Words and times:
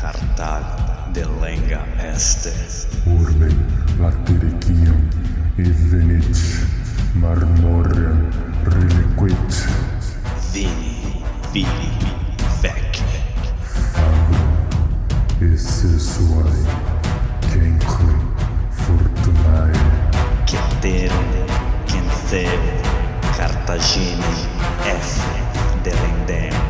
Cartal 0.00 0.64
de 1.12 1.26
lenga 1.40 1.84
este. 2.14 2.52
Urbe 3.04 3.48
latericium 3.98 5.08
evenit 5.58 6.38
marmorem 7.14 8.28
reliquit 8.64 9.68
Vini, 10.52 11.22
vili, 11.52 11.92
vec. 12.62 13.02
fabrum 13.92 15.52
esse 15.52 15.98
suae 15.98 16.64
cenque 17.50 18.14
fortunae 18.70 19.72
Ceterum, 20.46 21.28
Cenceu, 21.86 22.60
Cartagine, 23.36 24.24
F. 24.86 25.20
Delendem. 25.82 26.69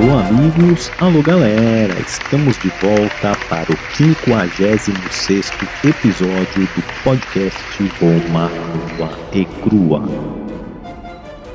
Alô 0.00 0.16
amigos, 0.16 0.92
alô 1.00 1.20
galera, 1.20 1.92
estamos 1.98 2.56
de 2.58 2.68
volta 2.80 3.36
para 3.48 3.66
o 3.72 3.76
56 3.96 5.50
episódio 5.82 6.68
do 6.76 7.02
podcast 7.02 7.58
Roma 8.00 8.48
Nua 8.96 9.10
e 9.32 9.44
Crua. 9.44 10.04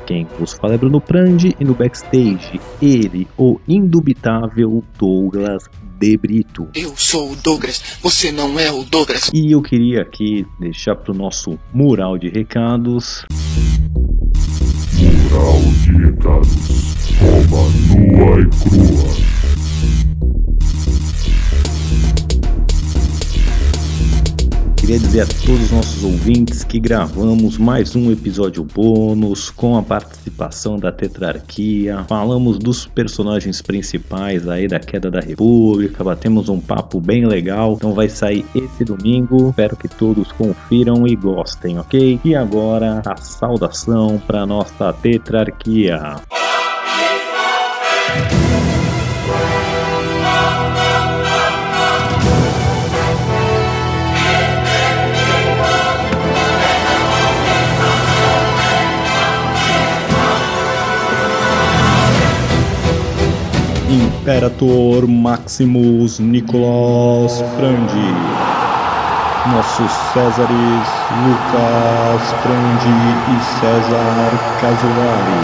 Quem 0.06 0.26
vos 0.38 0.52
fala 0.52 0.74
é 0.74 0.76
Bruno 0.76 1.00
Prandi 1.00 1.56
e 1.58 1.64
no 1.64 1.74
backstage 1.74 2.60
ele, 2.82 3.26
o 3.38 3.58
indubitável 3.66 4.84
Douglas 4.98 5.64
De 5.98 6.14
Brito. 6.18 6.68
Eu 6.74 6.92
sou 6.98 7.32
o 7.32 7.36
Douglas, 7.36 7.98
você 8.02 8.30
não 8.30 8.60
é 8.60 8.70
o 8.70 8.84
Douglas. 8.84 9.30
E 9.32 9.52
eu 9.52 9.62
queria 9.62 10.02
aqui 10.02 10.46
deixar 10.60 10.96
para 10.96 11.12
o 11.12 11.16
nosso 11.16 11.58
mural 11.72 12.18
de 12.18 12.28
recados 12.28 13.24
mural 14.98 15.60
de 15.82 15.92
recados 15.92 17.03
Roma 17.24 17.68
nua 17.88 18.40
e 18.40 18.46
crua 18.46 19.24
Queria 24.84 24.98
dizer 24.98 25.22
a 25.22 25.26
todos 25.26 25.62
os 25.62 25.70
nossos 25.70 26.04
ouvintes 26.04 26.62
que 26.62 26.78
gravamos 26.78 27.56
mais 27.56 27.96
um 27.96 28.12
episódio 28.12 28.62
bônus 28.62 29.48
com 29.48 29.78
a 29.78 29.82
participação 29.82 30.78
da 30.78 30.92
Tetrarquia. 30.92 32.04
Falamos 32.06 32.58
dos 32.58 32.86
personagens 32.86 33.62
principais 33.62 34.46
aí 34.46 34.68
da 34.68 34.78
Queda 34.78 35.10
da 35.10 35.20
República, 35.20 36.04
batemos 36.04 36.50
um 36.50 36.60
papo 36.60 37.00
bem 37.00 37.24
legal. 37.24 37.72
Então 37.78 37.94
vai 37.94 38.10
sair 38.10 38.44
esse 38.54 38.84
domingo. 38.84 39.48
Espero 39.48 39.74
que 39.74 39.88
todos 39.88 40.30
confiram 40.32 41.06
e 41.06 41.16
gostem, 41.16 41.78
ok? 41.78 42.20
E 42.22 42.34
agora 42.34 43.00
a 43.06 43.16
saudação 43.16 44.20
para 44.26 44.44
nossa 44.44 44.92
Tetrarquia. 44.92 46.16
Imperator 64.34 65.06
Maximus 65.06 66.18
Nicolas 66.18 67.40
Prandi. 67.56 68.10
Nossos 69.48 69.92
Césares 69.92 70.88
Lucas 71.22 72.32
Prandi 72.42 73.14
e 73.30 73.40
César 73.40 74.32
Casolari. 74.58 75.38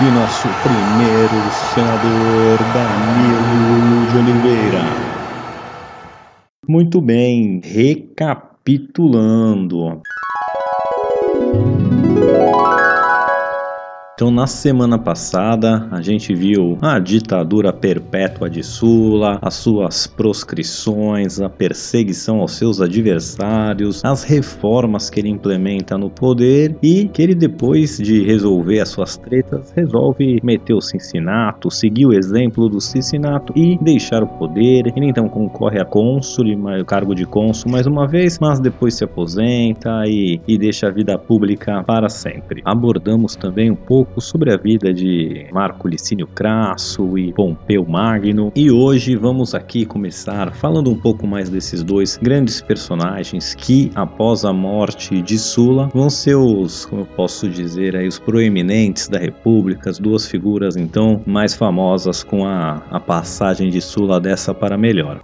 E 0.00 0.10
nosso 0.10 0.48
primeiro 0.54 1.48
senador 1.52 2.64
Danilo 2.64 4.08
de 4.08 4.18
Oliveira. 4.18 4.82
Muito 6.66 7.00
bem, 7.00 7.60
recapitulando. 7.62 10.02
Então, 14.18 14.32
na 14.32 14.48
semana 14.48 14.98
passada, 14.98 15.86
a 15.92 16.02
gente 16.02 16.34
viu 16.34 16.76
a 16.82 16.98
ditadura 16.98 17.72
perpétua 17.72 18.50
de 18.50 18.64
Sula, 18.64 19.38
as 19.40 19.54
suas 19.54 20.08
proscrições, 20.08 21.40
a 21.40 21.48
perseguição 21.48 22.40
aos 22.40 22.56
seus 22.56 22.80
adversários, 22.80 24.04
as 24.04 24.24
reformas 24.24 25.08
que 25.08 25.20
ele 25.20 25.28
implementa 25.28 25.96
no 25.96 26.10
poder 26.10 26.76
e 26.82 27.06
que 27.06 27.22
ele, 27.22 27.32
depois 27.32 27.96
de 27.98 28.24
resolver 28.24 28.80
as 28.80 28.88
suas 28.88 29.16
tretas, 29.16 29.72
resolve 29.76 30.40
meter 30.42 30.74
o 30.74 30.80
Cincinato, 30.80 31.70
seguir 31.70 32.06
o 32.06 32.12
exemplo 32.12 32.68
do 32.68 32.80
Cincinato 32.80 33.52
e 33.54 33.78
deixar 33.80 34.24
o 34.24 34.26
poder. 34.26 34.92
Ele 34.96 35.06
então 35.10 35.28
concorre 35.28 35.80
a 35.80 35.84
cônsul, 35.84 36.44
o 36.44 36.84
cargo 36.84 37.14
de 37.14 37.24
cônsul 37.24 37.70
mais 37.70 37.86
uma 37.86 38.04
vez, 38.08 38.40
mas 38.40 38.58
depois 38.58 38.94
se 38.94 39.04
aposenta 39.04 40.02
e, 40.08 40.40
e 40.48 40.58
deixa 40.58 40.88
a 40.88 40.90
vida 40.90 41.16
pública 41.16 41.84
para 41.86 42.08
sempre. 42.08 42.62
Abordamos 42.64 43.36
também 43.36 43.70
um 43.70 43.76
pouco 43.76 44.07
sobre 44.18 44.52
a 44.52 44.56
vida 44.56 44.92
de 44.92 45.46
Marco 45.52 45.88
Licínio 45.88 46.26
Crasso 46.26 47.18
e 47.18 47.32
Pompeu 47.32 47.84
Magno. 47.86 48.52
E 48.54 48.70
hoje 48.70 49.16
vamos 49.16 49.54
aqui 49.54 49.84
começar 49.84 50.52
falando 50.52 50.90
um 50.90 50.96
pouco 50.96 51.26
mais 51.26 51.48
desses 51.48 51.82
dois 51.82 52.16
grandes 52.16 52.60
personagens 52.60 53.54
que, 53.54 53.90
após 53.94 54.44
a 54.44 54.52
morte 54.52 55.20
de 55.22 55.38
Sula, 55.38 55.88
vão 55.94 56.10
ser 56.10 56.36
os, 56.36 56.86
como 56.86 57.02
eu 57.02 57.06
posso 57.06 57.48
dizer, 57.48 57.96
aí, 57.96 58.06
os 58.06 58.18
proeminentes 58.18 59.08
da 59.08 59.18
República, 59.18 59.90
as 59.90 59.98
duas 59.98 60.26
figuras 60.26 60.76
então 60.76 61.22
mais 61.26 61.54
famosas 61.54 62.22
com 62.22 62.44
a, 62.46 62.82
a 62.90 63.00
passagem 63.00 63.70
de 63.70 63.80
Sula 63.80 64.20
dessa 64.20 64.54
para 64.54 64.76
melhor. 64.76 65.20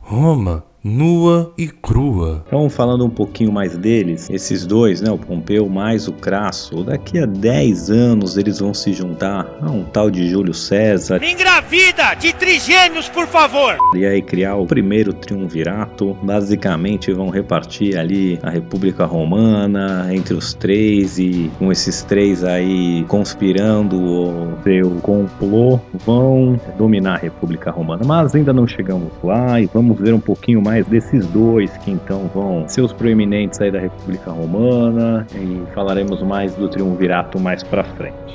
Roma, 0.00 0.63
nua 0.84 1.50
e 1.56 1.66
crua. 1.66 2.44
Então, 2.46 2.68
falando 2.68 3.06
um 3.06 3.10
pouquinho 3.10 3.50
mais 3.50 3.74
deles, 3.74 4.28
esses 4.28 4.66
dois, 4.66 5.00
né, 5.00 5.10
o 5.10 5.16
Pompeu 5.16 5.66
mais 5.66 6.06
o 6.06 6.12
Crasso, 6.12 6.84
daqui 6.84 7.18
a 7.18 7.24
10 7.24 7.90
anos 7.90 8.36
eles 8.36 8.58
vão 8.58 8.74
se 8.74 8.92
juntar 8.92 9.50
a 9.62 9.70
um 9.70 9.82
tal 9.84 10.10
de 10.10 10.28
Júlio 10.28 10.52
César 10.52 11.24
Engravida 11.24 12.14
de 12.14 12.34
trigêmeos, 12.34 13.08
por 13.08 13.26
favor! 13.26 13.78
e 13.94 14.04
aí 14.04 14.20
criar 14.20 14.56
o 14.56 14.66
primeiro 14.66 15.12
triunvirato. 15.12 16.16
Basicamente 16.22 17.12
vão 17.12 17.30
repartir 17.30 17.96
ali 17.96 18.38
a 18.42 18.50
República 18.50 19.04
Romana 19.04 20.08
entre 20.12 20.34
os 20.34 20.52
três 20.52 21.18
e 21.18 21.50
com 21.58 21.70
esses 21.70 22.02
três 22.02 22.44
aí 22.44 23.04
conspirando 23.08 23.96
o 23.96 24.58
seu 24.62 24.90
complô 25.02 25.80
vão 26.04 26.60
dominar 26.76 27.14
a 27.14 27.18
República 27.18 27.70
Romana. 27.70 28.02
Mas 28.04 28.34
ainda 28.34 28.52
não 28.52 28.66
chegamos 28.66 29.12
lá 29.22 29.60
e 29.60 29.66
vamos 29.72 29.98
ver 29.98 30.12
um 30.12 30.20
pouquinho 30.20 30.60
mais 30.60 30.73
desses 30.82 31.26
dois 31.28 31.76
que 31.78 31.90
então 31.90 32.30
vão 32.34 32.68
ser 32.68 32.80
os 32.80 32.92
proeminentes 32.92 33.60
aí 33.60 33.70
da 33.70 33.78
República 33.78 34.30
Romana 34.30 35.26
e 35.34 35.62
falaremos 35.74 36.22
mais 36.22 36.54
do 36.54 36.68
triunvirato 36.68 37.38
mais 37.38 37.62
pra 37.62 37.84
frente. 37.84 38.34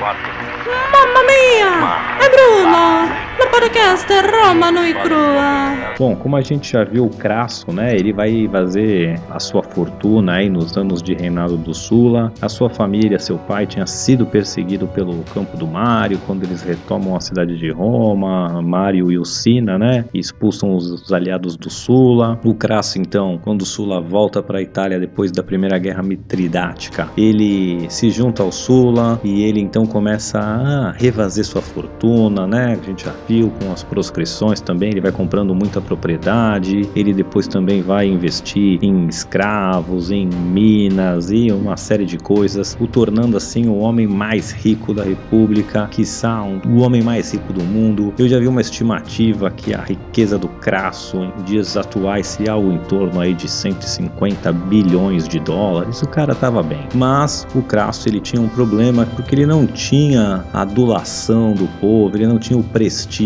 Mamma 0.00 1.22
mia! 1.24 2.24
È 2.24 2.28
Bruno! 2.30 3.23
No 3.44 3.50
podcast 3.50 4.06
Roma 4.10 4.70
no 4.70 4.86
e 4.86 4.94
crua. 4.94 5.94
Bom, 5.98 6.16
como 6.16 6.34
a 6.34 6.40
gente 6.40 6.72
já 6.72 6.82
viu 6.82 7.04
o 7.04 7.10
Crasso, 7.10 7.70
né? 7.70 7.94
Ele 7.94 8.10
vai 8.10 8.48
fazer 8.48 9.20
a 9.30 9.38
sua 9.38 9.62
fortuna 9.62 10.36
aí 10.36 10.48
nos 10.48 10.76
anos 10.78 11.02
de 11.02 11.14
reinado 11.14 11.58
do 11.58 11.74
Sula. 11.74 12.32
A 12.40 12.48
sua 12.48 12.70
família, 12.70 13.18
seu 13.18 13.36
pai, 13.36 13.66
tinha 13.66 13.86
sido 13.86 14.24
perseguido 14.24 14.88
pelo 14.88 15.22
campo 15.34 15.58
do 15.58 15.66
Mário 15.66 16.18
quando 16.26 16.44
eles 16.44 16.62
retomam 16.62 17.14
a 17.14 17.20
cidade 17.20 17.58
de 17.58 17.70
Roma. 17.70 18.62
Mário 18.62 19.12
e 19.12 19.18
o 19.18 19.26
Sina, 19.26 19.78
né? 19.78 20.06
E 20.14 20.18
expulsam 20.18 20.74
os, 20.74 20.90
os 20.90 21.12
aliados 21.12 21.54
do 21.54 21.68
Sula. 21.68 22.40
O 22.44 22.54
Crasso, 22.54 22.98
então, 22.98 23.38
quando 23.42 23.60
o 23.60 23.66
Sula 23.66 24.00
volta 24.00 24.42
para 24.42 24.58
a 24.58 24.62
Itália 24.62 24.98
depois 24.98 25.30
da 25.30 25.42
Primeira 25.42 25.78
Guerra 25.78 26.02
Mitridática, 26.02 27.10
ele 27.16 27.86
se 27.90 28.10
junta 28.10 28.42
ao 28.42 28.50
Sula 28.50 29.20
e 29.22 29.42
ele 29.42 29.60
então 29.60 29.84
começa 29.84 30.38
a 30.38 30.92
refazer 30.92 31.44
sua 31.44 31.60
fortuna, 31.60 32.46
né? 32.46 32.78
A 32.80 32.86
gente 32.86 33.04
já 33.04 33.12
viu 33.28 33.33
com 33.42 33.72
as 33.72 33.82
proscrições 33.82 34.60
também, 34.60 34.90
ele 34.90 35.00
vai 35.00 35.12
comprando 35.12 35.54
muita 35.54 35.80
propriedade, 35.80 36.88
ele 36.94 37.12
depois 37.12 37.46
também 37.46 37.82
vai 37.82 38.06
investir 38.06 38.78
em 38.82 39.06
escravos, 39.06 40.10
em 40.10 40.26
minas 40.26 41.30
e 41.30 41.50
uma 41.50 41.76
série 41.76 42.04
de 42.04 42.18
coisas, 42.18 42.76
o 42.80 42.86
tornando 42.86 43.36
assim 43.36 43.66
o 43.66 43.76
homem 43.76 44.06
mais 44.06 44.52
rico 44.52 44.94
da 44.94 45.02
República, 45.02 45.88
quiçá 45.90 46.42
um, 46.42 46.60
o 46.66 46.80
homem 46.80 47.02
mais 47.02 47.32
rico 47.32 47.52
do 47.52 47.62
mundo. 47.62 48.12
Eu 48.18 48.28
já 48.28 48.38
vi 48.38 48.46
uma 48.46 48.60
estimativa 48.60 49.50
que 49.50 49.74
a 49.74 49.80
riqueza 49.80 50.38
do 50.38 50.48
Crasso 50.48 51.18
em 51.18 51.42
dias 51.44 51.76
atuais 51.76 52.26
se 52.26 52.48
algo 52.48 52.72
em 52.72 52.78
torno 52.78 53.20
aí 53.20 53.34
de 53.34 53.48
150 53.48 54.52
bilhões 54.52 55.28
de 55.28 55.38
dólares. 55.40 56.02
O 56.02 56.08
cara 56.08 56.34
tava 56.34 56.62
bem. 56.62 56.86
Mas 56.94 57.46
o 57.54 57.62
Crasso 57.62 58.08
ele 58.08 58.20
tinha 58.20 58.40
um 58.40 58.48
problema 58.48 59.06
porque 59.14 59.34
ele 59.34 59.46
não 59.46 59.66
tinha 59.66 60.44
a 60.52 60.62
adulação 60.62 61.52
do 61.54 61.66
povo, 61.80 62.16
ele 62.16 62.26
não 62.26 62.38
tinha 62.38 62.58
o 62.58 62.62
prestígio. 62.62 63.23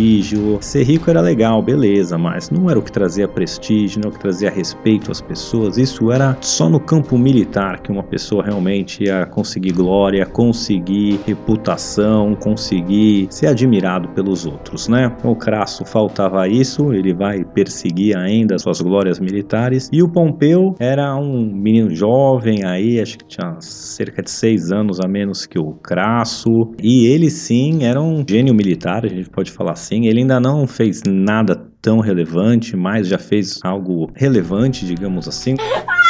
Ser 0.60 0.82
rico 0.82 1.10
era 1.10 1.20
legal, 1.20 1.62
beleza, 1.62 2.18
mas 2.18 2.50
não 2.50 2.68
era 2.68 2.78
o 2.78 2.82
que 2.82 2.92
trazia 2.92 3.26
prestígio, 3.26 4.00
não 4.00 4.08
era 4.08 4.10
o 4.10 4.12
que 4.12 4.20
trazia 4.20 4.50
respeito 4.50 5.10
às 5.10 5.20
pessoas. 5.20 5.78
Isso 5.78 6.10
era 6.10 6.36
só 6.40 6.68
no 6.68 6.80
campo 6.80 7.16
militar 7.18 7.80
que 7.80 7.90
uma 7.90 8.02
pessoa 8.02 8.44
realmente 8.44 9.04
ia 9.04 9.26
conseguir 9.26 9.72
glória, 9.72 10.24
conseguir 10.26 11.20
reputação, 11.26 12.34
conseguir 12.34 13.26
ser 13.30 13.46
admirado 13.46 14.08
pelos 14.10 14.46
outros, 14.46 14.88
né? 14.88 15.14
O 15.24 15.34
Crasso 15.34 15.84
faltava 15.84 16.46
isso, 16.48 16.92
ele 16.92 17.14
vai 17.14 17.44
perseguir 17.44 18.16
ainda 18.16 18.58
suas 18.58 18.80
glórias 18.80 19.18
militares. 19.18 19.88
E 19.92 20.02
o 20.02 20.08
Pompeu 20.08 20.74
era 20.78 21.14
um 21.16 21.50
menino 21.52 21.94
jovem 21.94 22.64
aí, 22.64 23.00
acho 23.00 23.18
que 23.18 23.26
tinha 23.26 23.56
cerca 23.60 24.22
de 24.22 24.30
seis 24.30 24.70
anos 24.70 24.98
a 25.00 25.08
menos 25.08 25.46
que 25.46 25.58
o 25.58 25.72
Crasso. 25.72 26.72
E 26.82 27.06
ele 27.06 27.30
sim 27.30 27.84
era 27.84 28.00
um 28.00 28.24
gênio 28.28 28.54
militar, 28.54 29.04
a 29.04 29.08
gente 29.08 29.30
pode 29.30 29.50
falar 29.50 29.74
assim. 29.78 30.06
Ele 30.06 30.20
ainda 30.20 30.38
não 30.38 30.66
fez 30.66 31.02
nada 31.06 31.56
tão 31.80 32.00
relevante, 32.00 32.76
mas 32.76 33.08
já 33.08 33.18
fez 33.18 33.60
algo 33.62 34.10
relevante, 34.14 34.84
digamos 34.84 35.28
assim. 35.28 35.54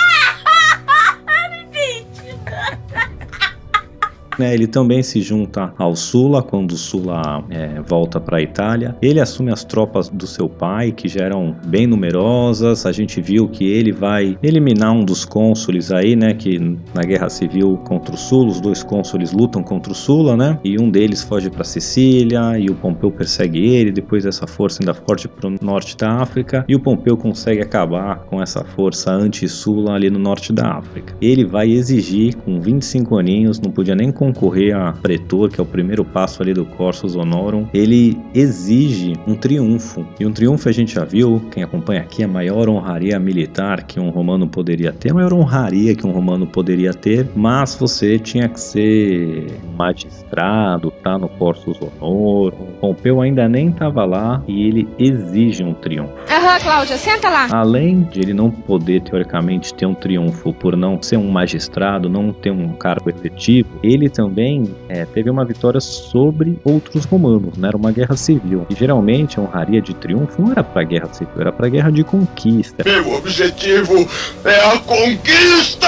Né, 4.38 4.54
ele 4.54 4.66
também 4.66 5.02
se 5.02 5.20
junta 5.20 5.72
ao 5.76 5.96
Sula 5.96 6.42
quando 6.42 6.72
o 6.72 6.76
Sula 6.76 7.44
é, 7.50 7.80
volta 7.80 8.20
para 8.20 8.38
a 8.38 8.42
Itália. 8.42 8.96
Ele 9.02 9.20
assume 9.20 9.52
as 9.52 9.64
tropas 9.64 10.08
do 10.08 10.26
seu 10.26 10.48
pai, 10.48 10.92
que 10.92 11.08
já 11.08 11.24
eram 11.24 11.56
bem 11.66 11.86
numerosas. 11.86 12.86
A 12.86 12.92
gente 12.92 13.20
viu 13.20 13.48
que 13.48 13.64
ele 13.64 13.92
vai 13.92 14.38
eliminar 14.42 14.92
um 14.92 15.04
dos 15.04 15.24
cônsules 15.24 15.90
aí, 15.90 16.14
né? 16.14 16.34
Que 16.34 16.58
na 16.94 17.02
guerra 17.02 17.28
civil 17.28 17.76
contra 17.84 18.14
o 18.14 18.18
Sula, 18.18 18.50
os 18.50 18.60
dois 18.60 18.82
cônsules 18.82 19.32
lutam 19.32 19.62
contra 19.62 19.92
o 19.92 19.94
Sula, 19.94 20.36
né? 20.36 20.58
E 20.64 20.80
um 20.80 20.90
deles 20.90 21.22
foge 21.22 21.50
para 21.50 21.64
Sicília 21.64 22.58
e 22.58 22.70
o 22.70 22.74
Pompeu 22.74 23.10
persegue 23.10 23.58
ele. 23.58 23.90
Depois 23.90 24.24
essa 24.24 24.46
força 24.46 24.80
ainda 24.80 24.94
forte 24.94 25.26
para 25.26 25.48
o 25.48 25.54
norte 25.60 25.96
da 25.96 26.22
África 26.22 26.64
e 26.68 26.74
o 26.74 26.80
Pompeu 26.80 27.16
consegue 27.16 27.60
acabar 27.60 28.20
com 28.26 28.40
essa 28.42 28.64
força 28.64 29.10
anti-Sula 29.10 29.94
ali 29.94 30.10
no 30.10 30.18
norte 30.18 30.52
da 30.52 30.72
África. 30.72 31.14
Ele 31.20 31.44
vai 31.44 31.70
exigir, 31.70 32.36
com 32.36 32.60
25 32.60 33.18
aninhos, 33.18 33.60
não 33.60 33.70
podia 33.70 33.94
nem 33.94 34.12
concorrer 34.28 34.76
a 34.76 34.92
pretor, 34.92 35.50
que 35.50 35.60
é 35.60 35.62
o 35.62 35.66
primeiro 35.66 36.04
passo 36.04 36.42
ali 36.42 36.52
do 36.52 36.64
Corsus 36.64 37.16
Honorum, 37.16 37.66
ele 37.72 38.18
exige 38.34 39.14
um 39.26 39.34
triunfo. 39.34 40.06
E 40.20 40.26
um 40.26 40.32
triunfo 40.32 40.68
a 40.68 40.72
gente 40.72 40.94
já 40.94 41.04
viu, 41.04 41.42
quem 41.50 41.62
acompanha 41.62 42.00
aqui, 42.02 42.22
a 42.22 42.28
maior 42.28 42.68
honraria 42.68 43.18
militar 43.18 43.84
que 43.84 43.98
um 43.98 44.10
romano 44.10 44.46
poderia 44.46 44.92
ter, 44.92 45.10
a 45.10 45.14
maior 45.14 45.32
honraria 45.32 45.94
que 45.94 46.06
um 46.06 46.10
romano 46.10 46.46
poderia 46.46 46.92
ter, 46.92 47.26
mas 47.34 47.74
você 47.74 48.18
tinha 48.18 48.48
que 48.48 48.60
ser 48.60 49.46
magistrado, 49.76 50.90
tá 51.02 51.18
no 51.18 51.28
Corsus 51.28 51.78
Honorum. 51.80 52.66
Pompeu 52.80 53.22
ainda 53.22 53.48
nem 53.48 53.70
estava 53.70 54.04
lá 54.04 54.42
e 54.46 54.66
ele 54.66 54.88
exige 54.98 55.64
um 55.64 55.72
triunfo. 55.72 56.12
Aham, 56.30 56.58
Cláudia, 56.60 56.96
senta 56.96 57.30
lá. 57.30 57.48
Além 57.50 58.02
de 58.02 58.20
ele 58.20 58.34
não 58.34 58.50
poder, 58.50 59.00
teoricamente, 59.00 59.72
ter 59.72 59.86
um 59.86 59.94
triunfo 59.94 60.52
por 60.52 60.76
não 60.76 61.00
ser 61.00 61.16
um 61.16 61.30
magistrado, 61.30 62.08
não 62.08 62.32
ter 62.32 62.50
um 62.50 62.68
cargo 62.74 63.08
efetivo, 63.08 63.68
ele 63.82 64.08
também 64.18 64.74
é, 64.88 65.04
teve 65.04 65.30
uma 65.30 65.44
vitória 65.44 65.80
sobre 65.80 66.58
outros 66.64 67.04
romanos, 67.04 67.56
né? 67.56 67.68
Era 67.68 67.76
uma 67.76 67.92
guerra 67.92 68.16
civil. 68.16 68.66
E 68.68 68.74
geralmente 68.74 69.38
a 69.38 69.42
honraria 69.42 69.80
de 69.80 69.94
triunfo 69.94 70.42
não 70.42 70.50
era 70.50 70.64
para 70.64 70.82
guerra 70.82 71.08
civil, 71.12 71.34
era 71.38 71.52
para 71.52 71.68
guerra 71.68 71.92
de 71.92 72.02
conquista. 72.02 72.82
Meu 72.84 73.14
objetivo 73.14 74.08
é 74.44 74.72
a 74.72 74.78
conquista! 74.80 75.86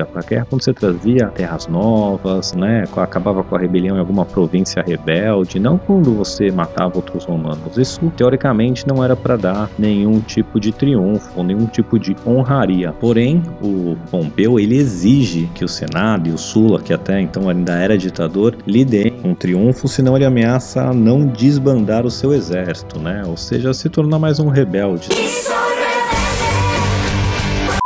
Era 0.00 0.06
pra 0.06 0.22
guerra 0.22 0.46
quando 0.50 0.64
você 0.64 0.74
trazia 0.74 1.28
terras 1.28 1.68
novas, 1.68 2.52
né? 2.54 2.82
Acabava 2.96 3.44
com 3.44 3.54
a 3.54 3.58
rebelião 3.60 3.96
em 3.96 4.00
alguma 4.00 4.24
província 4.24 4.82
rebelde, 4.82 5.60
não 5.60 5.78
quando 5.78 6.12
você 6.12 6.50
matava 6.50 6.96
outros 6.96 7.24
romanos. 7.24 7.78
Isso 7.78 8.00
teoricamente 8.16 8.84
não 8.84 9.04
era 9.04 9.14
para 9.14 9.36
dar 9.36 9.70
nenhum 9.78 10.18
tipo 10.18 10.58
de 10.58 10.72
triunfo, 10.72 11.40
nenhum 11.44 11.66
tipo 11.66 12.00
de 12.00 12.16
honraria. 12.26 12.92
Porém, 12.98 13.40
o 13.62 13.96
Pompeu 14.10 14.58
ele 14.58 14.76
exige 14.76 15.48
que 15.54 15.64
o 15.64 15.68
Senado 15.68 16.28
e 16.28 16.32
o 16.32 16.38
Sula, 16.38 16.80
que 16.80 16.92
até 16.92 17.20
então 17.20 17.43
ainda 17.48 17.74
era 17.74 17.96
ditador, 17.96 18.56
lhe 18.66 18.84
deem 18.84 19.20
um 19.24 19.34
triunfo, 19.34 19.88
senão 19.88 20.16
ele 20.16 20.24
ameaça 20.24 20.92
não 20.92 21.26
desbandar 21.26 22.04
o 22.06 22.10
seu 22.10 22.32
exército, 22.32 22.98
né? 22.98 23.22
Ou 23.26 23.36
seja, 23.36 23.72
se 23.72 23.88
tornar 23.88 24.18
mais 24.18 24.38
um 24.38 24.48
rebelde. 24.48 25.08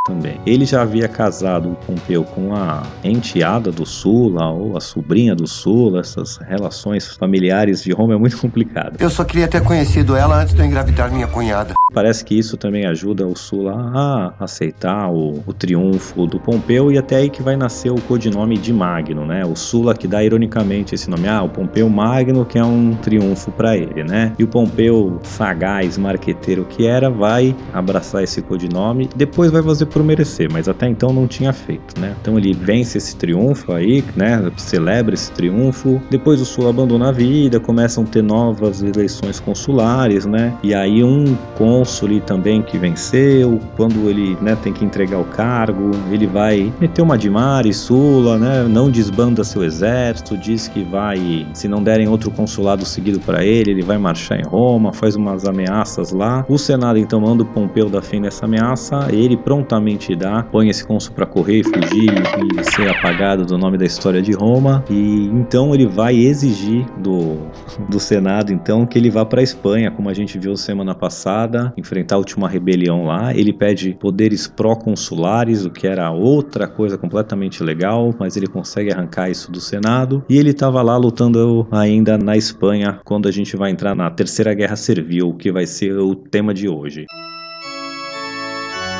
Também. 0.08 0.40
Ele 0.46 0.64
já 0.64 0.82
havia 0.82 1.06
casado 1.06 1.70
o 1.70 1.74
Pompeu 1.74 2.24
com 2.24 2.54
a 2.54 2.82
enteada 3.04 3.70
do 3.70 3.84
Sula 3.84 4.50
ou 4.50 4.76
a 4.76 4.80
sobrinha 4.80 5.34
do 5.34 5.46
Sula. 5.46 6.00
Essas 6.00 6.38
relações 6.38 7.06
familiares 7.16 7.82
de 7.82 7.92
Roma 7.92 8.14
é 8.14 8.16
muito 8.16 8.36
complicado. 8.40 8.96
Eu 8.98 9.10
só 9.10 9.22
queria 9.22 9.46
ter 9.46 9.62
conhecido 9.62 10.16
ela 10.16 10.40
antes 10.40 10.54
de 10.54 10.60
eu 10.60 10.66
engravidar 10.66 11.12
minha 11.12 11.26
cunhada. 11.26 11.74
Parece 11.92 12.24
que 12.24 12.38
isso 12.38 12.56
também 12.56 12.86
ajuda 12.86 13.26
o 13.26 13.36
Sula 13.36 13.74
a 13.94 14.44
aceitar 14.44 15.10
o, 15.10 15.42
o, 15.46 15.52
triunfo 15.52 16.26
do 16.26 16.38
Pompeu 16.38 16.92
e 16.92 16.98
até 16.98 17.16
aí 17.16 17.30
que 17.30 17.42
vai 17.42 17.56
nascer 17.56 17.90
o 17.90 18.00
codinome 18.02 18.58
de 18.58 18.72
Magno, 18.72 19.24
né? 19.24 19.44
O 19.44 19.56
Sula 19.56 19.94
que 19.94 20.06
dá 20.06 20.22
ironicamente 20.22 20.94
esse 20.94 21.08
nome, 21.08 21.28
ah, 21.28 21.42
o 21.42 21.48
Pompeu 21.48 21.88
Magno 21.88 22.44
que 22.44 22.58
é 22.58 22.64
um 22.64 22.94
triunfo 22.94 23.50
para 23.50 23.76
ele, 23.76 24.04
né? 24.04 24.32
E 24.38 24.44
o 24.44 24.48
Pompeu 24.48 25.18
sagaz, 25.22 25.96
marqueteiro 25.96 26.64
que 26.64 26.86
era, 26.86 27.10
vai 27.10 27.56
abraçar 27.72 28.22
esse 28.22 28.42
codinome, 28.42 29.08
depois 29.16 29.50
vai 29.50 29.62
fazer 29.62 29.86
por 29.98 30.04
merecer, 30.04 30.48
mas 30.52 30.68
até 30.68 30.88
então 30.88 31.12
não 31.12 31.26
tinha 31.26 31.52
feito, 31.52 32.00
né? 32.00 32.14
Então 32.20 32.38
ele 32.38 32.52
vence 32.54 32.98
esse 32.98 33.16
triunfo 33.16 33.72
aí, 33.72 34.04
né? 34.14 34.48
Celebra 34.56 35.12
esse 35.12 35.32
triunfo. 35.32 36.00
Depois 36.08 36.40
o 36.40 36.44
Sula 36.44 36.70
abandona 36.70 37.08
a 37.08 37.12
vida, 37.12 37.58
começam 37.58 38.04
a 38.04 38.06
ter 38.06 38.22
novas 38.22 38.80
eleições 38.80 39.40
consulares, 39.40 40.24
né? 40.24 40.54
E 40.62 40.72
aí 40.72 41.02
um 41.02 41.36
com 41.56 41.78
cônsul 41.78 42.20
também 42.20 42.62
que 42.62 42.78
venceu, 42.78 43.60
quando 43.76 44.08
ele 44.08 44.36
né, 44.40 44.56
tem 44.62 44.72
que 44.72 44.84
entregar 44.84 45.18
o 45.18 45.24
cargo, 45.24 45.90
ele 46.10 46.26
vai 46.26 46.72
meter 46.80 47.02
uma 47.02 47.18
de 47.18 47.28
Mari, 47.28 47.74
Sula, 47.74 48.38
né, 48.38 48.66
não 48.68 48.90
desbanda 48.90 49.42
seu 49.42 49.64
exército, 49.64 50.36
diz 50.36 50.68
que 50.68 50.82
vai, 50.84 51.46
se 51.52 51.66
não 51.66 51.82
derem 51.82 52.08
outro 52.08 52.30
consulado 52.30 52.84
seguido 52.84 53.18
para 53.20 53.44
ele, 53.44 53.72
ele 53.72 53.82
vai 53.82 53.98
marchar 53.98 54.38
em 54.38 54.44
Roma, 54.44 54.92
faz 54.92 55.16
umas 55.16 55.44
ameaças 55.44 56.12
lá. 56.12 56.44
O 56.48 56.56
Senado 56.56 56.98
então 56.98 57.20
manda 57.20 57.42
o 57.42 57.46
Pompeu 57.46 57.90
dar 57.90 58.02
fim 58.02 58.20
nessa 58.20 58.44
ameaça, 58.44 59.08
ele 59.10 59.36
prontamente 59.36 59.87
dá, 60.16 60.42
põe 60.42 60.68
esse 60.68 60.84
cônsul 60.84 61.14
para 61.14 61.26
correr, 61.26 61.62
fugir 61.62 62.12
e 62.58 62.64
ser 62.64 62.90
apagado 62.90 63.44
do 63.44 63.56
nome 63.56 63.78
da 63.78 63.84
história 63.84 64.20
de 64.20 64.32
Roma, 64.32 64.84
e 64.90 65.26
então 65.26 65.74
ele 65.74 65.86
vai 65.86 66.16
exigir 66.16 66.86
do, 66.98 67.38
do 67.88 68.00
Senado 68.00 68.52
então 68.52 68.86
que 68.86 68.98
ele 68.98 69.10
vá 69.10 69.24
para 69.24 69.42
Espanha, 69.42 69.90
como 69.90 70.08
a 70.08 70.14
gente 70.14 70.38
viu 70.38 70.56
semana 70.56 70.94
passada, 70.94 71.72
enfrentar 71.76 72.16
a 72.16 72.18
última 72.18 72.48
rebelião 72.48 73.04
lá. 73.04 73.34
Ele 73.34 73.52
pede 73.52 73.94
poderes 73.94 74.46
pró-consulares, 74.46 75.64
o 75.64 75.70
que 75.70 75.86
era 75.86 76.10
outra 76.10 76.66
coisa 76.66 76.98
completamente 76.98 77.62
legal, 77.62 78.14
mas 78.18 78.36
ele 78.36 78.46
consegue 78.46 78.92
arrancar 78.92 79.30
isso 79.30 79.50
do 79.50 79.60
Senado. 79.60 80.24
E 80.28 80.36
ele 80.36 80.50
estava 80.50 80.82
lá 80.82 80.96
lutando 80.96 81.66
ainda 81.70 82.18
na 82.18 82.36
Espanha 82.36 83.00
quando 83.04 83.28
a 83.28 83.32
gente 83.32 83.56
vai 83.56 83.70
entrar 83.70 83.94
na 83.94 84.10
Terceira 84.10 84.54
Guerra 84.54 84.76
Servil, 84.76 85.34
que 85.34 85.52
vai 85.52 85.66
ser 85.66 85.96
o 85.98 86.14
tema 86.14 86.52
de 86.52 86.68
hoje. 86.68 87.06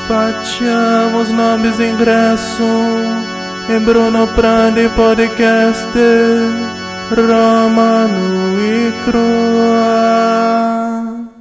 Facciamo 0.08 1.20
snobis 1.20 1.78
ingresso 1.78 2.62
in 3.68 3.84
Bruno 3.84 4.26
Prandi 4.34 4.88
Podcast 4.96 5.86
Romano 7.10 8.58
e 8.58 8.90
Crua. 9.04 9.68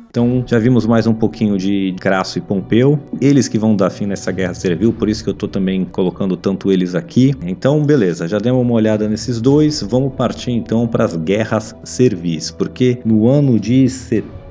Então 0.09 0.43
já 0.45 0.59
vimos 0.59 0.86
mais 0.86 1.07
um 1.07 1.13
pouquinho 1.13 1.57
de 1.57 1.95
Crasso 1.97 2.39
e 2.39 2.41
Pompeu. 2.41 3.00
Eles 3.21 3.47
que 3.47 3.57
vão 3.57 3.74
dar 3.74 3.89
fim 3.89 4.05
nessa 4.05 4.33
guerra 4.33 4.53
servil, 4.53 4.91
por 4.91 5.07
isso 5.07 5.24
que 5.24 5.29
eu 5.29 5.33
tô 5.33 5.47
também 5.47 5.86
colocando 5.86 6.36
tanto 6.36 6.69
eles 6.69 6.93
aqui. 6.93 7.33
Então, 7.45 7.86
beleza, 7.86 8.27
já 8.27 8.38
demos 8.38 8.62
uma 8.63 8.74
olhada 8.74 9.07
nesses 9.07 9.39
dois. 9.39 9.81
Vamos 9.81 10.13
partir 10.13 10.51
então 10.51 10.86
para 10.86 11.05
as 11.05 11.15
guerras 11.15 11.74
servis, 11.86 12.51
porque 12.51 13.00
no 13.05 13.29
ano 13.29 13.57
de 13.57 13.88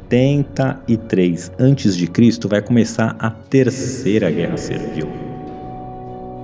73 0.08 1.52
a.C. 1.58 2.48
vai 2.48 2.62
começar 2.62 3.16
a 3.18 3.30
terceira 3.30 4.30
guerra 4.30 4.56
servil. 4.56 5.35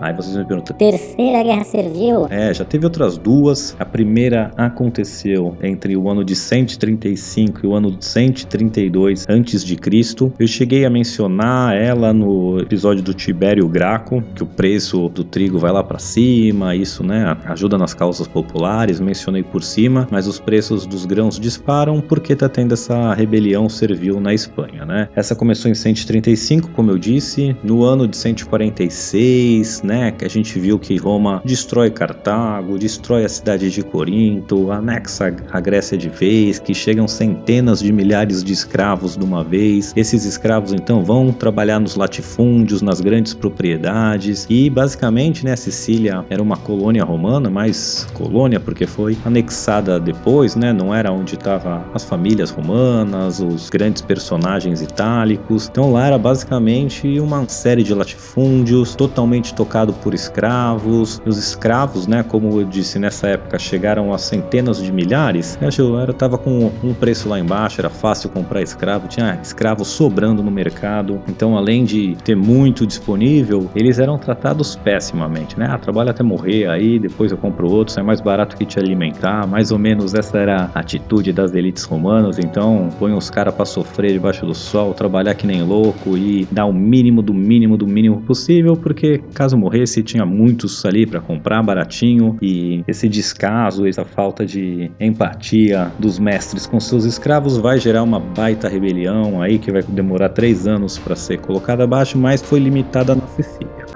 Aí 0.03 0.13
vocês 0.13 0.37
me 0.37 0.45
perguntam, 0.45 0.77
Terceira 0.77 1.43
Guerra 1.45 1.65
Servil? 1.65 2.27
é, 2.29 2.53
já 2.53 2.65
teve 2.65 2.85
outras 2.85 3.17
duas. 3.17 3.77
A 3.79 3.85
primeira 3.85 4.51
aconteceu 4.57 5.57
entre 5.63 5.97
o 5.97 6.09
ano 6.11 6.25
de 6.25 6.35
135 6.35 7.61
e 7.63 7.67
o 7.69 7.75
ano 7.75 7.93
de 7.93 8.05
132 8.05 9.27
antes 9.29 9.65
de 9.65 9.77
Cristo. 9.77 10.33
Eu 10.39 10.49
cheguei 10.49 10.85
a 10.85 10.91
mencionar 10.91 11.77
ela 11.77 12.13
no 12.13 12.59
episódio 12.59 13.03
do 13.03 13.15
Tibério 13.15 13.69
Graco, 13.69 14.23
que 14.35 14.43
o 14.43 14.47
preço 14.47 15.09
do 15.09 15.23
trigo 15.23 15.57
vai 15.59 15.71
lá 15.71 15.85
para 15.85 16.01
cima, 16.01 16.75
isso, 16.75 17.05
né, 17.05 17.37
ajuda 17.47 17.79
nas 17.79 17.95
causas 17.95 18.27
populares, 18.27 18.99
mencionei 18.99 19.43
por 19.45 19.63
cima, 19.63 20.09
mas 20.11 20.27
os 20.27 20.41
preços 20.41 20.85
dos 20.85 21.07
grãos 21.07 21.39
disparam 21.39 22.01
porque 22.01 22.35
tá 22.35 22.49
tendo 22.49 22.75
essa 22.75 23.15
rebelião 23.15 23.69
servil 23.69 24.19
na 24.19 24.35
Espanha, 24.35 24.85
né? 24.85 25.09
Essa 25.15 25.35
começou 25.37 25.71
em 25.71 25.75
135, 25.75 26.71
como 26.71 26.91
eu 26.91 26.99
disse, 26.99 27.57
no 27.63 27.85
ano 27.85 28.09
de 28.09 28.17
146, 28.17 29.83
né, 29.83 29.92
que 30.17 30.25
a 30.25 30.31
gente 30.31 30.59
viu 30.59 30.79
que 30.79 30.97
Roma 30.97 31.43
destrói 31.45 31.91
Cartago, 31.91 32.79
destrói 32.79 33.25
a 33.25 33.29
cidade 33.29 33.71
de 33.71 33.83
Corinto, 33.83 34.71
anexa 34.71 35.35
a 35.51 35.61
Grécia 35.61 35.97
de 35.97 36.09
vez, 36.09 36.59
que 36.59 36.75
chegam 36.75 37.07
centenas 37.07 37.81
de 37.81 37.93
milhares 37.93 38.43
de 38.43 38.53
escravos 38.53 39.17
de 39.17 39.25
uma 39.25 39.45
vez. 39.45 39.93
Esses 39.97 40.25
escravos 40.25 40.73
então 40.73 41.05
vão 41.05 41.33
trabalhar 41.33 41.79
nos 41.79 41.97
latifúndios, 41.97 42.83
nas 42.83 43.01
grandes 43.01 43.35
propriedades 43.35 44.47
e 44.49 44.71
basicamente, 44.71 45.45
né, 45.45 45.55
Sicília 45.57 46.25
era 46.31 46.43
uma 46.43 46.57
colônia 46.57 47.05
romana, 47.05 47.51
mas 47.51 48.07
colônia 48.15 48.59
porque 48.59 48.87
foi 48.87 49.17
anexada 49.25 49.99
depois, 50.01 50.57
né, 50.57 50.73
não 50.73 50.95
era 50.95 51.13
onde 51.13 51.35
estavam 51.35 51.85
as 51.95 52.05
famílias 52.05 52.51
romanas, 52.51 53.41
os 53.41 53.69
grandes 53.69 54.03
personagens 54.03 54.81
itálicos. 54.81 55.69
Então 55.71 55.93
lá 55.93 56.07
era 56.07 56.19
basicamente 56.19 57.21
uma 57.21 57.49
série 57.49 57.83
de 57.83 57.95
latifúndios 57.95 58.95
totalmente 58.95 59.55
tocado 59.83 59.93
por 59.95 60.15
escravos. 60.15 61.21
Os 61.27 61.37
escravos, 61.37 62.07
né, 62.07 62.23
como 62.23 62.61
eu 62.61 62.65
disse 62.65 62.99
nessa 62.99 63.29
época, 63.29 63.59
chegaram 63.59 64.13
a 64.13 64.19
centenas 64.19 64.83
de 64.83 64.93
milhares. 64.93 65.59
Eu 65.61 65.69
acho 65.69 65.99
era 65.99 66.13
tava 66.13 66.39
com 66.39 66.71
um 66.83 66.95
preço 66.95 67.29
lá 67.29 67.39
embaixo, 67.39 67.81
era 67.81 67.91
fácil 67.91 68.31
comprar 68.31 68.63
escravo, 68.63 69.09
tinha 69.09 69.39
escravos 69.43 69.89
sobrando 69.89 70.43
no 70.43 70.51
mercado. 70.51 71.21
Então, 71.29 71.57
além 71.57 71.85
de 71.85 72.17
ter 72.25 72.37
muito 72.37 72.87
disponível, 72.87 73.71
eles 73.75 73.99
eram 73.99 74.19
tratados 74.19 74.77
pessimamente, 74.77 75.59
né? 75.59 75.67
Ah, 75.69 75.79
trabalha 75.79 76.11
até 76.11 76.23
morrer 76.23 76.69
aí, 76.69 76.99
depois 76.99 77.33
eu 77.33 77.39
compro 77.39 77.71
outro, 77.71 77.99
é 77.99 78.03
mais 78.03 78.21
barato 78.21 78.57
que 78.57 78.65
te 78.65 78.79
alimentar. 78.79 79.47
Mais 79.47 79.71
ou 79.73 79.79
menos 79.79 80.15
essa 80.15 80.39
era 80.39 80.71
a 80.75 80.81
atitude 80.81 81.33
das 81.33 81.55
elites 81.55 81.85
romanas. 81.85 82.39
Então, 82.39 82.89
põe 82.99 83.13
os 83.13 83.31
caras 83.31 83.55
para 83.55 83.65
sofrer 83.65 84.13
debaixo 84.13 84.47
do 84.47 84.55
sol, 84.55 84.95
trabalhar 84.95 85.35
que 85.35 85.47
nem 85.47 85.63
louco 85.63 86.17
e 86.17 86.47
dar 86.51 86.67
o 86.67 86.73
mínimo 86.73 87.23
do 87.23 87.35
mínimo 87.35 87.77
do 87.77 87.87
mínimo 87.87 88.21
possível, 88.23 88.77
porque 88.77 89.21
caso 89.35 89.57
morresse, 89.73 90.03
tinha 90.03 90.27
muitos 90.27 90.85
ali 90.85 91.07
para 91.07 91.19
comprar 91.19 91.63
baratinho 91.63 92.37
e 92.43 92.85
esse 92.87 93.09
descaso, 93.09 93.87
essa 93.87 94.05
falta 94.05 94.45
de 94.45 94.91
empatia 95.01 95.91
dos 95.99 96.19
mestres 96.19 96.67
com 96.67 96.79
seus 96.79 97.05
escravos 97.07 97.57
vai 97.57 97.79
gerar 97.79 98.03
uma 98.03 98.21
baita 98.21 98.69
rebelião 98.69 99.41
aí 99.41 99.59
que 99.59 99.73
vai 99.73 99.83
demorar 99.83 100.29
três 100.29 100.67
anos 100.67 100.99
para 100.99 101.17
ser 101.17 101.39
colocada 101.39 101.85
abaixo, 101.85 102.19
mas 102.19 102.43
foi 102.43 102.61
limitada 102.61 103.15
na 103.15 103.27
Sicília. 103.29 103.87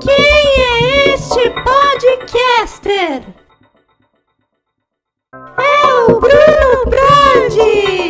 Quem 0.00 0.14
é 0.14 1.14
este 1.14 1.50
podcaster? 1.62 3.22
É 5.58 6.10
o 6.10 6.20
Bruno 6.20 6.61
Brandi! 6.86 8.02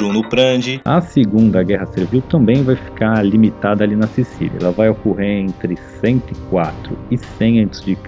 Bruno 0.00 0.26
Prandi, 0.26 0.80
A 0.82 1.00
Segunda 1.02 1.62
Guerra 1.62 1.84
Servil 1.84 2.22
também 2.22 2.62
vai 2.62 2.74
ficar 2.74 3.22
limitada 3.22 3.84
ali 3.84 3.94
na 3.94 4.06
Sicília. 4.06 4.56
Ela 4.58 4.70
vai 4.70 4.88
ocorrer 4.88 5.42
entre 5.42 5.76
104 6.00 6.96
e 7.10 7.18
100 7.18 7.64
a.C. 7.64 7.98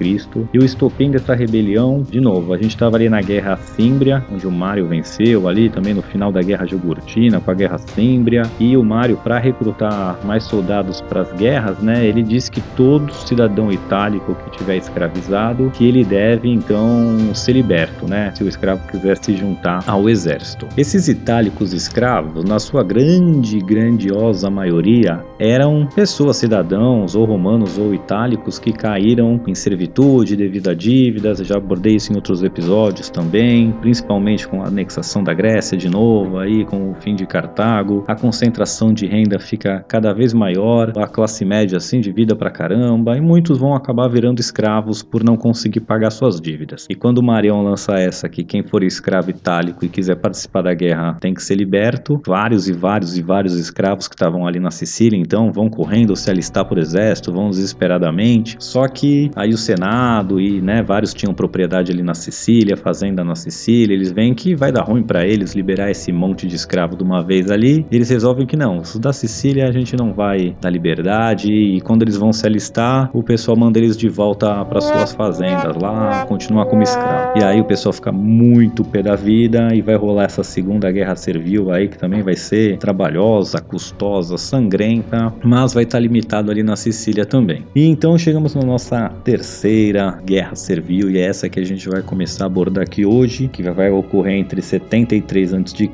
E 0.54 0.58
o 0.58 0.64
estopim 0.64 1.10
dessa 1.10 1.34
rebelião, 1.34 2.02
de 2.02 2.18
novo, 2.18 2.54
a 2.54 2.56
gente 2.56 2.70
estava 2.70 2.96
ali 2.96 3.10
na 3.10 3.20
Guerra 3.20 3.58
Símbria, 3.58 4.24
onde 4.32 4.46
o 4.46 4.50
Mário 4.50 4.88
venceu 4.88 5.46
ali, 5.46 5.68
também 5.68 5.92
no 5.92 6.00
final 6.00 6.32
da 6.32 6.40
Guerra 6.40 6.64
Jugurtina, 6.64 7.40
com 7.40 7.50
a 7.50 7.54
Guerra 7.54 7.76
Símbria. 7.76 8.42
E 8.58 8.74
o 8.74 8.82
Mário, 8.82 9.18
para 9.18 9.38
recrutar 9.38 10.18
mais 10.24 10.44
soldados 10.44 11.02
para 11.02 11.20
as 11.20 11.32
guerras, 11.34 11.78
né, 11.80 12.06
ele 12.06 12.22
disse 12.22 12.50
que 12.50 12.62
todo 12.74 13.12
cidadão 13.12 13.70
itálico 13.70 14.34
que 14.34 14.56
tiver 14.56 14.78
escravizado, 14.78 15.70
que 15.74 15.86
ele 15.86 16.04
deve 16.04 16.48
então 16.48 17.34
ser 17.34 17.52
liberto, 17.52 18.08
né, 18.08 18.32
se 18.34 18.42
o 18.42 18.48
escravo 18.48 18.80
quiser 18.88 19.18
se 19.18 19.36
juntar 19.36 19.84
ao 19.86 20.08
exército. 20.12 20.68
Esses 20.76 21.08
itálicos 21.08 21.72
escravos, 21.72 22.44
na 22.44 22.58
sua 22.58 22.84
grande, 22.84 23.58
grandiosa 23.58 24.48
maioria, 24.48 25.24
eram 25.38 25.88
pessoas, 25.94 26.36
cidadãos, 26.36 27.14
ou 27.14 27.24
romanos 27.24 27.78
ou 27.78 27.94
itálicos, 27.94 28.58
que 28.58 28.72
caíram 28.72 29.40
em 29.46 29.54
servitude 29.54 30.36
devido 30.36 30.68
a 30.68 30.74
dívidas. 30.74 31.40
Eu 31.40 31.44
já 31.46 31.56
abordei 31.56 31.96
isso 31.96 32.12
em 32.12 32.16
outros 32.16 32.42
episódios 32.42 33.10
também, 33.10 33.72
principalmente 33.80 34.46
com 34.46 34.62
a 34.62 34.68
anexação 34.68 35.24
da 35.24 35.34
Grécia 35.34 35.76
de 35.76 35.88
novo, 35.88 36.38
aí 36.38 36.64
com 36.64 36.90
o 36.90 36.94
fim 36.94 37.14
de 37.14 37.26
Cartago. 37.26 38.04
A 38.06 38.14
concentração 38.14 38.92
de 38.92 39.06
renda 39.06 39.38
fica 39.38 39.84
cada 39.88 40.12
vez 40.12 40.32
maior, 40.32 40.92
a 40.96 41.06
classe 41.06 41.44
média 41.44 41.78
assim 41.78 42.00
de 42.00 42.12
vida 42.12 42.36
pra 42.36 42.50
caramba, 42.50 43.16
e 43.16 43.20
muitos 43.20 43.58
vão 43.58 43.74
acabar 43.74 44.08
virando 44.08 44.40
escravos 44.40 45.02
por 45.02 45.24
não 45.24 45.36
conseguir 45.36 45.80
pagar 45.80 46.10
suas 46.10 46.40
dívidas. 46.40 46.86
E 46.88 46.94
quando 46.94 47.18
o 47.18 47.22
Marion 47.22 47.62
lança 47.62 47.94
essa 47.94 48.28
que 48.28 48.44
quem 48.44 48.62
for 48.62 48.82
escravo 48.82 49.30
itálico 49.30 49.84
e 49.84 49.88
quiser 50.02 50.16
participar 50.16 50.62
da 50.62 50.74
guerra 50.74 51.16
tem 51.20 51.32
que 51.32 51.42
ser 51.42 51.54
liberto, 51.54 52.20
vários 52.26 52.68
e 52.68 52.72
vários 52.72 53.16
e 53.16 53.22
vários 53.22 53.54
escravos 53.54 54.08
que 54.08 54.14
estavam 54.14 54.46
ali 54.46 54.58
na 54.58 54.70
Sicília, 54.70 55.18
então 55.18 55.52
vão 55.52 55.68
correndo 55.68 56.16
se 56.16 56.28
alistar 56.28 56.66
por 56.66 56.78
exército, 56.78 57.32
vão 57.32 57.50
desesperadamente. 57.50 58.56
Só 58.58 58.88
que 58.88 59.30
aí 59.36 59.50
o 59.50 59.56
Senado 59.56 60.40
e, 60.40 60.60
né, 60.60 60.82
vários 60.82 61.14
tinham 61.14 61.32
propriedade 61.32 61.92
ali 61.92 62.02
na 62.02 62.14
Sicília, 62.14 62.76
fazenda 62.76 63.22
na 63.22 63.36
Sicília, 63.36 63.94
eles 63.94 64.12
veem 64.12 64.34
que 64.34 64.56
vai 64.56 64.72
dar 64.72 64.82
ruim 64.82 65.02
para 65.02 65.24
eles 65.24 65.54
liberar 65.54 65.90
esse 65.90 66.12
monte 66.12 66.46
de 66.46 66.56
escravo 66.56 66.96
de 66.96 67.04
uma 67.04 67.22
vez 67.22 67.50
ali. 67.50 67.86
Eles 67.90 68.10
resolvem 68.10 68.46
que 68.46 68.56
não, 68.56 68.78
os 68.78 68.98
da 68.98 69.12
Sicília 69.12 69.68
a 69.68 69.72
gente 69.72 69.96
não 69.96 70.12
vai 70.12 70.56
dar 70.60 70.70
liberdade 70.70 71.52
e 71.52 71.80
quando 71.80 72.02
eles 72.02 72.16
vão 72.16 72.32
se 72.32 72.44
alistar, 72.46 73.10
o 73.14 73.22
pessoal 73.22 73.56
manda 73.56 73.78
eles 73.78 73.96
de 73.96 74.08
volta 74.08 74.64
para 74.64 74.80
suas 74.80 75.12
fazendas 75.14 75.76
lá, 75.80 76.26
continuar 76.26 76.66
como 76.66 76.82
escravo. 76.82 77.38
E 77.38 77.44
aí 77.44 77.60
o 77.60 77.64
pessoal 77.64 77.92
fica 77.92 78.10
muito 78.10 78.84
pé 78.84 79.02
da 79.02 79.14
vida 79.14 79.68
e 79.74 79.80
vai 79.80 79.91
rolar 79.96 80.24
essa 80.24 80.42
segunda 80.42 80.90
guerra 80.90 81.16
servil 81.16 81.70
aí 81.70 81.88
que 81.88 81.98
também 81.98 82.22
vai 82.22 82.36
ser 82.36 82.78
trabalhosa, 82.78 83.60
custosa, 83.60 84.36
sangrenta, 84.36 85.32
mas 85.44 85.74
vai 85.74 85.84
estar 85.84 85.98
limitado 85.98 86.50
ali 86.50 86.62
na 86.62 86.76
Sicília 86.76 87.24
também. 87.24 87.66
E 87.74 87.86
então 87.86 88.16
chegamos 88.18 88.54
na 88.54 88.62
nossa 88.62 89.08
terceira 89.24 90.20
guerra 90.24 90.54
servil 90.54 91.10
e 91.10 91.18
é 91.18 91.22
essa 91.22 91.48
que 91.48 91.60
a 91.60 91.64
gente 91.64 91.88
vai 91.88 92.02
começar 92.02 92.44
a 92.44 92.46
abordar 92.46 92.84
aqui 92.84 93.04
hoje, 93.04 93.48
que 93.48 93.62
vai 93.62 93.90
ocorrer 93.90 94.34
entre 94.34 94.60
73 94.60 95.54
a.C. 95.54 95.90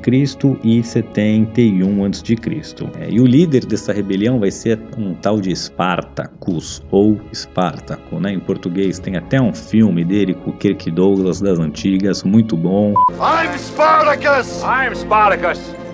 e 0.63 0.83
71 0.83 2.05
a.C. 2.05 2.35
É, 2.99 3.09
e 3.09 3.19
o 3.19 3.25
líder 3.25 3.65
dessa 3.65 3.93
rebelião 3.93 4.39
vai 4.39 4.51
ser 4.51 4.79
um 4.97 5.13
tal 5.13 5.39
de 5.39 5.55
Spartacus 5.55 6.81
ou 6.91 7.19
Espartaco, 7.31 8.19
né? 8.19 8.33
Em 8.33 8.39
português 8.39 8.99
tem 8.99 9.15
até 9.15 9.41
um 9.41 9.53
filme 9.53 10.03
dele 10.03 10.33
com 10.33 10.51
o 10.51 10.53
Kirk 10.53 10.89
Douglas 10.91 11.41
das 11.41 11.59
antigas, 11.59 12.23
muito 12.23 12.55
bom. 12.55 12.93
I'm! 13.19 13.88
Spartacus. 13.89 14.61
I'm 14.61 14.93
Spartacus! 14.93 15.88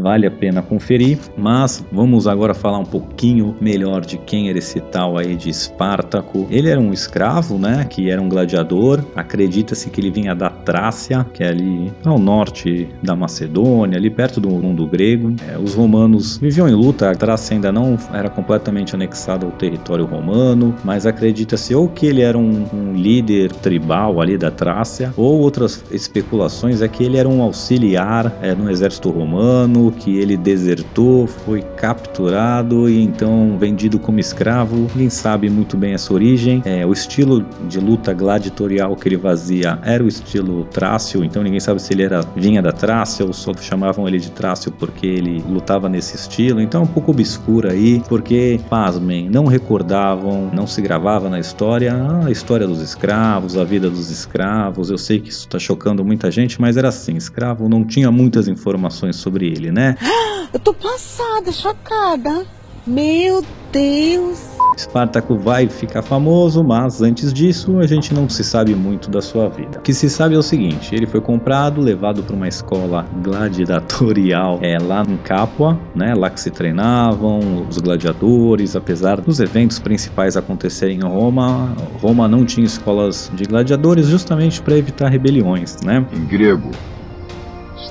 Vale 0.00 0.26
a 0.26 0.30
pena 0.30 0.60
conferir, 0.60 1.18
mas 1.36 1.84
vamos 1.92 2.26
agora 2.26 2.52
falar 2.52 2.78
um 2.78 2.84
pouquinho 2.84 3.56
melhor 3.60 4.00
de 4.04 4.18
quem 4.18 4.48
era 4.48 4.58
esse 4.58 4.80
tal 4.80 5.16
aí 5.16 5.36
de 5.36 5.48
Espartaco. 5.50 6.48
Ele 6.50 6.68
era 6.68 6.80
um 6.80 6.92
escravo, 6.92 7.58
né, 7.58 7.86
que 7.88 8.10
era 8.10 8.20
um 8.20 8.28
gladiador. 8.28 9.04
Acredita-se 9.14 9.88
que 9.90 10.00
ele 10.00 10.10
vinha 10.10 10.34
da 10.34 10.50
Trácia, 10.50 11.24
que 11.32 11.44
é 11.44 11.48
ali 11.48 11.92
ao 12.04 12.18
norte 12.18 12.88
da 13.02 13.14
Macedônia, 13.14 13.96
ali 13.96 14.10
perto 14.10 14.40
do 14.40 14.50
mundo 14.50 14.84
grego. 14.86 15.34
É, 15.48 15.56
os 15.56 15.74
romanos 15.74 16.38
viviam 16.38 16.68
em 16.68 16.74
luta, 16.74 17.10
a 17.10 17.14
Trácia 17.14 17.54
ainda 17.54 17.70
não 17.70 17.96
era 18.12 18.28
completamente 18.28 18.96
anexada 18.96 19.46
ao 19.46 19.52
território 19.52 20.04
romano, 20.04 20.74
mas 20.82 21.06
acredita-se 21.06 21.72
ou 21.72 21.88
que 21.88 22.06
ele 22.06 22.20
era 22.20 22.36
um, 22.36 22.66
um 22.74 22.94
líder 22.94 23.52
tribal 23.52 24.20
ali 24.20 24.36
da 24.36 24.50
Trácia, 24.50 25.14
ou 25.16 25.40
outras 25.40 25.84
especulações 25.92 26.82
é 26.82 26.88
que 26.88 27.04
ele 27.04 27.16
era 27.16 27.28
um 27.28 27.40
auxiliar 27.42 28.32
é, 28.42 28.54
no 28.54 28.68
exército 28.68 28.93
romano, 29.02 29.92
que 29.92 30.16
ele 30.16 30.36
desertou, 30.36 31.26
foi 31.26 31.62
capturado 31.76 32.88
e 32.88 33.02
então 33.02 33.56
vendido 33.58 33.98
como 33.98 34.18
escravo. 34.18 34.88
Ninguém 34.94 35.10
sabe 35.10 35.50
muito 35.50 35.76
bem 35.76 35.94
essa 35.94 36.12
origem. 36.12 36.62
É, 36.64 36.84
o 36.86 36.92
estilo 36.92 37.44
de 37.68 37.80
luta 37.80 38.12
gladiatorial 38.12 38.94
que 38.96 39.08
ele 39.08 39.18
fazia 39.18 39.78
era 39.82 40.02
o 40.02 40.08
estilo 40.08 40.64
Trácio, 40.64 41.24
então 41.24 41.42
ninguém 41.42 41.60
sabe 41.60 41.80
se 41.80 41.92
ele 41.92 42.02
era 42.02 42.20
vinha 42.36 42.62
da 42.62 42.72
Trácia 42.72 43.24
ou 43.24 43.32
só 43.32 43.52
chamavam 43.54 44.08
ele 44.08 44.18
de 44.18 44.30
Trácio 44.30 44.72
porque 44.72 45.06
ele 45.06 45.44
lutava 45.48 45.88
nesse 45.88 46.16
estilo. 46.16 46.60
Então 46.60 46.82
é 46.82 46.84
um 46.84 46.88
pouco 46.88 47.10
obscuro 47.10 47.70
aí, 47.70 48.02
porque, 48.08 48.60
pasmem, 48.68 49.28
não 49.28 49.46
recordavam, 49.46 50.50
não 50.52 50.66
se 50.66 50.80
gravava 50.80 51.28
na 51.28 51.38
história 51.38 51.94
a 52.24 52.30
história 52.30 52.66
dos 52.66 52.80
escravos, 52.80 53.56
a 53.56 53.64
vida 53.64 53.88
dos 53.90 54.10
escravos. 54.10 54.90
Eu 54.90 54.98
sei 54.98 55.20
que 55.20 55.28
isso 55.28 55.40
está 55.40 55.58
chocando 55.58 56.04
muita 56.04 56.30
gente, 56.30 56.60
mas 56.60 56.76
era 56.76 56.88
assim: 56.88 57.16
escravo 57.16 57.68
não 57.68 57.84
tinha 57.84 58.10
muitas 58.10 58.48
informações 58.48 58.83
sobre 58.90 59.46
ele, 59.46 59.70
né? 59.70 59.96
Eu 60.52 60.60
tô 60.60 60.72
passada, 60.72 61.50
chocada. 61.50 62.46
Meu 62.86 63.42
Deus! 63.72 64.54
Espartaco 64.76 65.36
vai 65.36 65.68
ficar 65.68 66.02
famoso, 66.02 66.62
mas 66.62 67.00
antes 67.00 67.32
disso 67.32 67.78
a 67.78 67.86
gente 67.86 68.12
não 68.12 68.28
se 68.28 68.44
sabe 68.44 68.74
muito 68.74 69.08
da 69.08 69.22
sua 69.22 69.48
vida. 69.48 69.78
O 69.78 69.80
que 69.80 69.94
se 69.94 70.10
sabe 70.10 70.34
é 70.34 70.38
o 70.38 70.42
seguinte: 70.42 70.94
ele 70.94 71.06
foi 71.06 71.20
comprado, 71.20 71.80
levado 71.80 72.22
para 72.22 72.36
uma 72.36 72.46
escola 72.46 73.06
gladiatorial 73.22 74.58
é, 74.60 74.76
lá 74.78 75.02
em 75.08 75.16
Capua, 75.16 75.78
né? 75.94 76.14
Lá 76.14 76.28
que 76.28 76.40
se 76.40 76.50
treinavam 76.50 77.66
os 77.68 77.78
gladiadores. 77.78 78.76
Apesar 78.76 79.20
dos 79.20 79.40
eventos 79.40 79.78
principais 79.78 80.36
acontecerem 80.36 80.98
em 80.98 81.04
Roma, 81.04 81.74
Roma 82.02 82.28
não 82.28 82.44
tinha 82.44 82.66
escolas 82.66 83.30
de 83.34 83.44
gladiadores 83.44 84.08
justamente 84.08 84.60
para 84.60 84.76
evitar 84.76 85.08
rebeliões, 85.08 85.80
né? 85.82 86.04
Em 86.12 86.24
grego, 86.26 86.70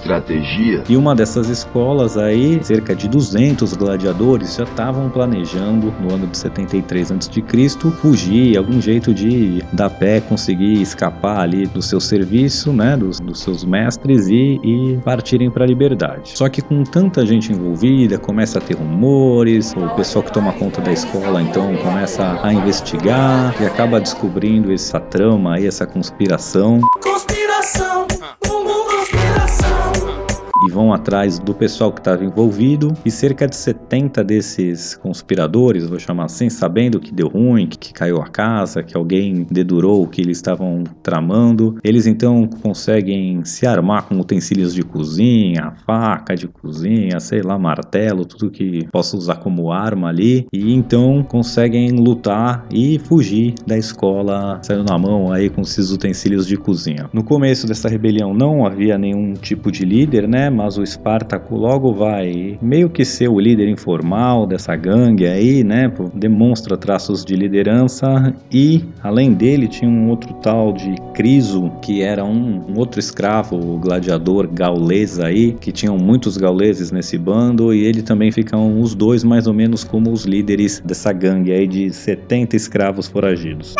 estratégia. 0.03 0.83
E 0.88 0.98
uma 0.98 1.15
dessas 1.15 1.48
escolas 1.48 2.17
aí, 2.17 2.60
cerca 2.63 2.93
de 2.93 3.07
200 3.07 3.74
gladiadores 3.74 4.55
já 4.55 4.63
estavam 4.63 5.10
planejando 5.10 5.93
no 6.01 6.13
ano 6.13 6.27
de 6.27 6.38
73 6.38 7.12
a.C. 7.12 7.91
fugir, 8.01 8.57
algum 8.57 8.81
jeito 8.81 9.13
de 9.13 9.63
da 9.72 9.89
pé 9.89 10.19
conseguir 10.19 10.81
escapar 10.81 11.39
ali 11.39 11.65
do 11.65 11.81
seu 11.81 12.00
serviço, 12.00 12.74
né, 12.74 12.98
dos, 12.98 13.19
dos 13.19 13.39
seus 13.39 13.63
mestres 13.63 14.27
e, 14.27 14.60
e 14.63 15.00
partirem 15.03 15.50
para 15.50 15.63
a 15.63 15.67
liberdade. 15.67 16.38
Só 16.38 16.50
que 16.50 16.62
com 16.62 16.83
tanta 16.83 17.25
gente 17.25 17.51
envolvida, 17.51 18.17
começa 18.17 18.60
a 18.60 18.62
ter 18.62 18.75
rumores, 18.75 19.74
o 19.75 19.89
pessoal 19.95 20.24
que 20.24 20.31
toma 20.31 20.51
conta 20.53 20.81
da 20.81 20.91
escola 20.91 21.41
então 21.41 21.75
começa 21.77 22.39
a 22.43 22.53
investigar 22.53 23.55
e 23.62 23.65
acaba 23.65 24.00
descobrindo 24.00 24.72
essa 24.72 25.00
trama 25.00 25.55
aí, 25.55 25.65
essa 25.65 25.86
conspiração. 25.86 26.79
Conspiração. 27.01 28.07
Vão 30.74 30.92
atrás 30.92 31.38
do 31.38 31.53
pessoal 31.53 31.92
que 31.92 32.00
estava 32.00 32.25
envolvido 32.25 32.94
e 33.06 33.12
cerca 33.12 33.48
de 33.48 33.56
70 33.56 34.24
desses 34.24 34.96
conspiradores, 34.96 35.88
vou 35.88 36.00
chamar 36.00 36.25
assim, 36.25 36.50
sabendo 36.50 37.00
que 37.00 37.13
deu 37.13 37.27
ruim, 37.27 37.68
que, 37.68 37.77
que 37.77 37.94
caiu 37.94 38.20
a 38.20 38.27
casa, 38.27 38.82
que 38.82 38.98
alguém 38.98 39.46
dedurou 39.50 40.03
o 40.03 40.08
que 40.08 40.22
eles 40.22 40.38
estavam 40.38 40.84
tramando, 41.03 41.77
eles 41.84 42.08
então 42.08 42.50
conseguem 42.62 43.46
se 43.46 43.68
armar 43.68 44.03
com 44.03 44.20
utensílios 44.20 44.74
de 44.74 44.82
cozinha, 44.82 45.74
faca 45.86 46.36
de 46.36 46.48
cozinha, 46.48 47.20
sei 47.20 47.42
lá, 47.42 47.58
martelo, 47.60 48.25
tudo 48.25 48.50
que 48.50 48.88
possa 48.92 49.15
usar 49.15 49.36
como 49.36 49.72
arma 49.72 50.10
ali 50.10 50.48
e 50.51 50.74
então 50.74 51.24
conseguem 51.24 51.92
lutar 51.92 52.65
e 52.74 52.98
fugir 53.00 53.53
da 53.68 53.77
escola, 53.77 54.60
saindo 54.63 54.86
na 54.89 54.98
mão 54.98 55.32
aí 55.32 55.50
com 55.50 55.62
esses 55.62 55.92
utensílios 55.92 56.48
de 56.48 56.58
cozinha. 56.58 57.10
No 57.13 57.24
começo 57.24 57.68
dessa 57.68 57.88
rebelião 57.88 58.34
não 58.34 58.65
havia 58.65 58.98
nenhum 58.98 59.34
tipo 59.34 59.72
de 59.72 59.86
líder, 59.86 60.27
né? 60.27 60.50
Mas 60.63 60.77
o 60.77 60.82
Espartaco 60.82 61.58
logo 61.58 61.93
vai 61.93 62.58
meio 62.62 62.89
que 62.89 63.03
ser 63.03 63.27
o 63.27 63.38
líder 63.38 63.67
informal 63.67 64.48
dessa 64.48 64.74
gangue 64.77 65.27
aí, 65.27 65.62
né? 65.62 65.91
Demonstra 66.13 66.77
traços 66.77 67.25
de 67.25 67.36
liderança 67.36 68.34
e 68.50 68.86
além 69.03 69.34
dele 69.34 69.67
tinha 69.67 69.91
um 69.91 70.08
outro 70.08 70.34
tal 70.36 70.72
de 70.72 70.96
Criso, 71.13 71.70
que 71.82 72.01
era 72.01 72.24
um, 72.24 72.63
um 72.65 72.79
outro 72.79 72.98
escravo, 72.98 73.58
o 73.58 73.77
gladiador 73.77 74.48
gaulês 74.48 75.20
aí, 75.20 75.51
que 75.51 75.70
tinham 75.70 75.98
muitos 75.98 76.38
gauleses 76.38 76.91
nesse 76.91 77.17
bando 77.17 77.74
e 77.74 77.84
ele 77.84 78.01
também 78.01 78.32
ficam 78.32 78.79
os 78.79 78.96
dois 78.96 79.22
mais 79.22 79.48
ou 79.48 79.53
menos 79.53 79.84
como 79.84 80.13
os 80.13 80.24
líderes 80.24 80.79
dessa 80.79 81.12
gangue 81.12 81.51
aí 81.51 81.67
de 81.67 81.91
70 81.91 82.55
escravos 82.55 83.05
foragidos. 83.10 83.75